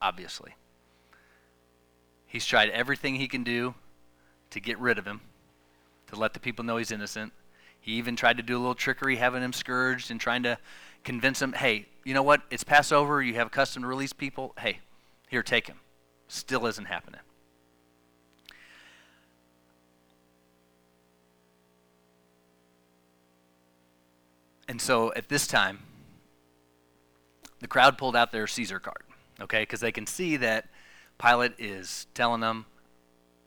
Obviously. 0.00 0.54
He's 2.28 2.46
tried 2.46 2.68
everything 2.70 3.16
he 3.16 3.26
can 3.26 3.42
do 3.42 3.74
to 4.50 4.60
get 4.60 4.78
rid 4.78 4.98
of 4.98 5.06
him, 5.06 5.22
to 6.08 6.16
let 6.16 6.34
the 6.34 6.40
people 6.40 6.64
know 6.64 6.76
he's 6.76 6.92
innocent. 6.92 7.32
He 7.80 7.92
even 7.92 8.16
tried 8.16 8.36
to 8.36 8.42
do 8.42 8.56
a 8.56 8.60
little 8.60 8.74
trickery, 8.74 9.16
having 9.16 9.42
him 9.42 9.52
scourged 9.52 10.10
and 10.10 10.20
trying 10.20 10.42
to 10.42 10.58
convince 11.04 11.40
him, 11.40 11.54
hey, 11.54 11.86
you 12.04 12.12
know 12.12 12.22
what? 12.22 12.42
It's 12.50 12.64
Passover. 12.64 13.22
You 13.22 13.34
have 13.34 13.46
a 13.46 13.50
custom 13.50 13.82
to 13.82 13.88
release 13.88 14.12
people. 14.12 14.52
Hey, 14.58 14.80
here, 15.28 15.42
take 15.42 15.66
him. 15.66 15.80
Still 16.28 16.66
isn't 16.66 16.84
happening. 16.84 17.20
And 24.68 24.82
so 24.82 25.14
at 25.14 25.30
this 25.30 25.46
time, 25.46 25.78
the 27.60 27.68
crowd 27.68 27.96
pulled 27.96 28.14
out 28.14 28.32
their 28.32 28.46
Caesar 28.46 28.78
card, 28.78 29.02
okay, 29.40 29.62
because 29.62 29.80
they 29.80 29.92
can 29.92 30.06
see 30.06 30.36
that 30.36 30.68
Pilate 31.18 31.54
is 31.58 32.06
telling 32.14 32.40
them 32.40 32.66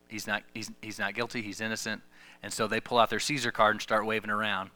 he's 0.08 0.26
not, 0.26 0.42
he's, 0.54 0.70
he's 0.82 0.98
not 0.98 1.14
guilty, 1.14 1.42
he's 1.42 1.60
innocent. 1.60 2.02
And 2.42 2.52
so 2.52 2.66
they 2.66 2.80
pull 2.80 2.98
out 2.98 3.10
their 3.10 3.20
Caesar 3.20 3.50
card 3.50 3.74
and 3.74 3.82
start 3.82 4.04
waving 4.04 4.30
around. 4.30 4.70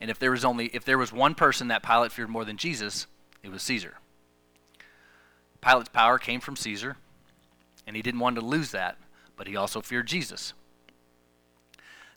And 0.00 0.10
if 0.10 0.18
there 0.18 0.30
was 0.30 0.44
only 0.44 0.66
if 0.66 0.84
there 0.84 0.96
was 0.96 1.12
one 1.12 1.34
person 1.34 1.68
that 1.68 1.82
Pilate 1.82 2.12
feared 2.12 2.30
more 2.30 2.44
than 2.44 2.56
Jesus, 2.56 3.06
it 3.42 3.50
was 3.50 3.62
Caesar. 3.64 3.98
Pilate's 5.60 5.90
power 5.90 6.18
came 6.18 6.40
from 6.40 6.56
Caesar, 6.56 6.96
and 7.86 7.94
he 7.94 8.00
didn't 8.00 8.20
want 8.20 8.36
to 8.36 8.42
lose 8.42 8.70
that, 8.70 8.96
but 9.36 9.46
he 9.46 9.56
also 9.56 9.82
feared 9.82 10.06
Jesus. 10.06 10.54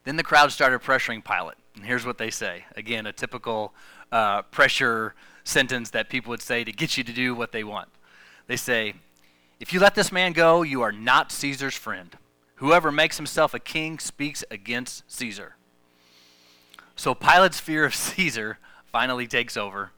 Then 0.05 0.15
the 0.15 0.23
crowd 0.23 0.51
started 0.51 0.81
pressuring 0.81 1.23
Pilate. 1.25 1.57
And 1.75 1.85
here's 1.85 2.05
what 2.05 2.17
they 2.17 2.29
say. 2.29 2.65
Again, 2.77 3.05
a 3.05 3.11
typical 3.11 3.73
uh, 4.11 4.43
pressure 4.43 5.15
sentence 5.43 5.89
that 5.89 6.09
people 6.09 6.29
would 6.29 6.41
say 6.41 6.63
to 6.63 6.71
get 6.71 6.97
you 6.97 7.03
to 7.03 7.13
do 7.13 7.35
what 7.35 7.51
they 7.51 7.63
want. 7.63 7.89
They 8.47 8.57
say, 8.57 8.93
if 9.63 9.71
you 9.71 9.79
let 9.79 9.95
this 9.95 10.11
man 10.11 10.33
go, 10.33 10.61
you 10.61 10.81
are 10.81 10.91
not 10.91 11.31
Caesar's 11.31 11.73
friend. 11.73 12.17
Whoever 12.55 12.91
makes 12.91 13.15
himself 13.15 13.53
a 13.53 13.59
king 13.59 13.97
speaks 13.97 14.43
against 14.51 15.09
Caesar. 15.09 15.55
So 16.97 17.15
Pilate's 17.15 17.61
fear 17.61 17.85
of 17.85 17.95
Caesar 17.95 18.57
finally 18.91 19.25
takes 19.25 19.55
over. 19.55 19.91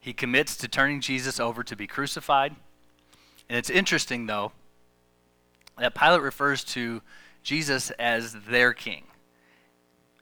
He 0.00 0.12
commits 0.12 0.56
to 0.56 0.66
turning 0.66 1.00
Jesus 1.00 1.38
over 1.38 1.62
to 1.62 1.76
be 1.76 1.86
crucified. 1.86 2.56
And 3.48 3.56
it's 3.56 3.70
interesting, 3.70 4.26
though, 4.26 4.50
that 5.78 5.94
Pilate 5.94 6.22
refers 6.22 6.64
to 6.64 7.00
Jesus 7.44 7.92
as 7.92 8.32
their 8.48 8.72
king. 8.72 9.04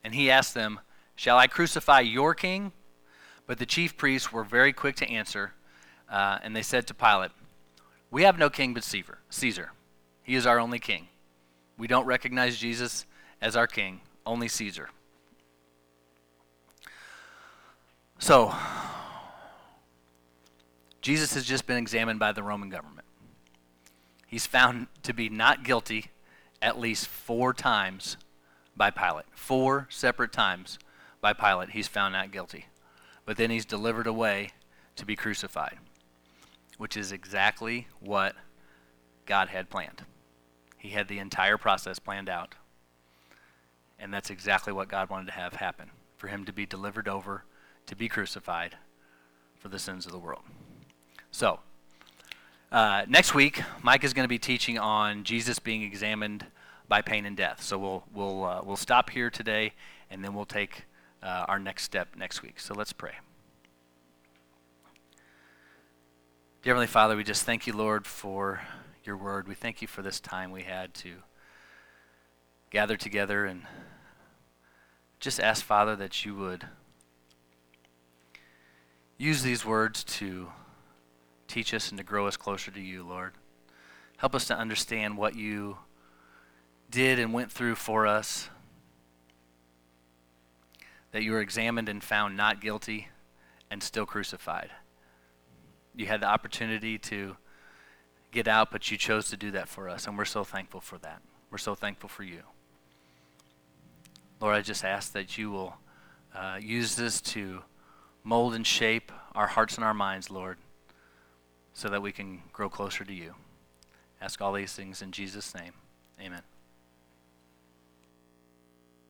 And 0.04 0.14
he 0.14 0.30
asks 0.30 0.52
them, 0.52 0.80
Shall 1.16 1.38
I 1.38 1.46
crucify 1.46 2.00
your 2.00 2.34
king? 2.34 2.72
But 3.46 3.58
the 3.58 3.64
chief 3.64 3.96
priests 3.96 4.30
were 4.30 4.44
very 4.44 4.74
quick 4.74 4.96
to 4.96 5.08
answer, 5.08 5.54
uh, 6.10 6.40
and 6.42 6.54
they 6.54 6.60
said 6.60 6.86
to 6.88 6.94
Pilate, 6.94 7.30
we 8.12 8.22
have 8.22 8.38
no 8.38 8.50
king 8.50 8.74
but 8.74 8.84
Caesar. 8.84 9.72
He 10.22 10.34
is 10.36 10.46
our 10.46 10.60
only 10.60 10.78
king. 10.78 11.08
We 11.78 11.88
don't 11.88 12.04
recognize 12.04 12.58
Jesus 12.58 13.06
as 13.40 13.56
our 13.56 13.66
king, 13.66 14.02
only 14.26 14.48
Caesar. 14.48 14.90
So, 18.18 18.54
Jesus 21.00 21.34
has 21.34 21.44
just 21.44 21.66
been 21.66 21.78
examined 21.78 22.20
by 22.20 22.32
the 22.32 22.42
Roman 22.42 22.68
government. 22.68 23.06
He's 24.28 24.46
found 24.46 24.86
to 25.02 25.14
be 25.14 25.28
not 25.28 25.64
guilty 25.64 26.10
at 26.60 26.78
least 26.78 27.06
four 27.08 27.52
times 27.54 28.18
by 28.76 28.90
Pilate. 28.90 29.24
Four 29.32 29.88
separate 29.90 30.32
times 30.32 30.78
by 31.22 31.32
Pilate, 31.32 31.70
he's 31.70 31.88
found 31.88 32.12
not 32.12 32.30
guilty. 32.30 32.66
But 33.24 33.38
then 33.38 33.50
he's 33.50 33.64
delivered 33.64 34.06
away 34.06 34.50
to 34.96 35.06
be 35.06 35.16
crucified 35.16 35.78
which 36.78 36.96
is 36.96 37.12
exactly 37.12 37.88
what 38.00 38.34
God 39.26 39.48
had 39.48 39.70
planned. 39.70 40.04
He 40.78 40.90
had 40.90 41.08
the 41.08 41.18
entire 41.18 41.56
process 41.58 41.98
planned 41.98 42.28
out. 42.28 42.54
And 43.98 44.12
that's 44.12 44.30
exactly 44.30 44.72
what 44.72 44.88
God 44.88 45.10
wanted 45.10 45.26
to 45.26 45.32
have 45.32 45.54
happen 45.54 45.90
for 46.16 46.26
him 46.28 46.44
to 46.44 46.52
be 46.52 46.66
delivered 46.66 47.06
over, 47.06 47.44
to 47.86 47.94
be 47.94 48.08
crucified 48.08 48.76
for 49.56 49.68
the 49.68 49.78
sins 49.78 50.06
of 50.06 50.12
the 50.12 50.18
world. 50.18 50.42
So, 51.30 51.60
uh, 52.72 53.04
next 53.08 53.34
week, 53.34 53.62
Mike 53.82 54.02
is 54.02 54.12
going 54.12 54.24
to 54.24 54.28
be 54.28 54.38
teaching 54.38 54.78
on 54.78 55.24
Jesus 55.24 55.58
being 55.58 55.82
examined 55.82 56.46
by 56.88 57.00
pain 57.00 57.26
and 57.26 57.36
death. 57.36 57.62
So 57.62 57.78
we'll 57.78 58.04
we'll 58.12 58.44
uh, 58.44 58.60
we'll 58.64 58.76
stop 58.76 59.10
here 59.10 59.30
today, 59.30 59.72
and 60.10 60.24
then 60.24 60.34
we'll 60.34 60.46
take 60.46 60.84
uh, 61.22 61.44
our 61.48 61.58
next 61.58 61.84
step 61.84 62.16
next 62.16 62.42
week. 62.42 62.58
So 62.58 62.74
let's 62.74 62.92
pray. 62.92 63.12
Dear 66.62 66.74
Heavenly 66.74 66.86
Father, 66.86 67.16
we 67.16 67.24
just 67.24 67.42
thank 67.42 67.66
you, 67.66 67.72
Lord, 67.72 68.06
for 68.06 68.60
your 69.02 69.16
word. 69.16 69.48
We 69.48 69.54
thank 69.56 69.82
you 69.82 69.88
for 69.88 70.00
this 70.00 70.20
time 70.20 70.52
we 70.52 70.62
had 70.62 70.94
to 70.94 71.14
gather 72.70 72.96
together 72.96 73.46
and 73.46 73.66
just 75.18 75.40
ask, 75.40 75.64
Father, 75.64 75.96
that 75.96 76.24
you 76.24 76.36
would 76.36 76.68
use 79.18 79.42
these 79.42 79.64
words 79.64 80.04
to 80.04 80.52
teach 81.48 81.74
us 81.74 81.88
and 81.88 81.98
to 81.98 82.04
grow 82.04 82.28
us 82.28 82.36
closer 82.36 82.70
to 82.70 82.80
you, 82.80 83.02
Lord. 83.02 83.32
Help 84.18 84.32
us 84.32 84.44
to 84.44 84.56
understand 84.56 85.16
what 85.16 85.34
you 85.34 85.78
did 86.88 87.18
and 87.18 87.32
went 87.32 87.50
through 87.50 87.74
for 87.74 88.06
us. 88.06 88.50
That 91.10 91.24
you 91.24 91.32
were 91.32 91.40
examined 91.40 91.88
and 91.88 92.04
found 92.04 92.36
not 92.36 92.60
guilty 92.60 93.08
and 93.68 93.82
still 93.82 94.06
crucified. 94.06 94.70
You 95.94 96.06
had 96.06 96.20
the 96.20 96.26
opportunity 96.26 96.98
to 96.98 97.36
get 98.30 98.48
out, 98.48 98.70
but 98.70 98.90
you 98.90 98.96
chose 98.96 99.28
to 99.30 99.36
do 99.36 99.50
that 99.50 99.68
for 99.68 99.88
us, 99.88 100.06
and 100.06 100.16
we're 100.16 100.24
so 100.24 100.42
thankful 100.42 100.80
for 100.80 100.98
that. 100.98 101.20
We're 101.50 101.58
so 101.58 101.74
thankful 101.74 102.08
for 102.08 102.22
you. 102.22 102.40
Lord, 104.40 104.56
I 104.56 104.62
just 104.62 104.84
ask 104.84 105.12
that 105.12 105.36
you 105.36 105.50
will 105.50 105.76
uh, 106.34 106.58
use 106.60 106.96
this 106.96 107.20
to 107.20 107.62
mold 108.24 108.54
and 108.54 108.66
shape 108.66 109.12
our 109.34 109.46
hearts 109.46 109.76
and 109.76 109.84
our 109.84 109.94
minds, 109.94 110.30
Lord, 110.30 110.58
so 111.74 111.88
that 111.88 112.02
we 112.02 112.10
can 112.10 112.42
grow 112.52 112.68
closer 112.68 113.04
to 113.04 113.12
you. 113.12 113.34
Ask 114.20 114.40
all 114.40 114.52
these 114.52 114.72
things 114.72 115.02
in 115.02 115.12
Jesus' 115.12 115.54
name. 115.54 115.72
Amen. 116.20 116.42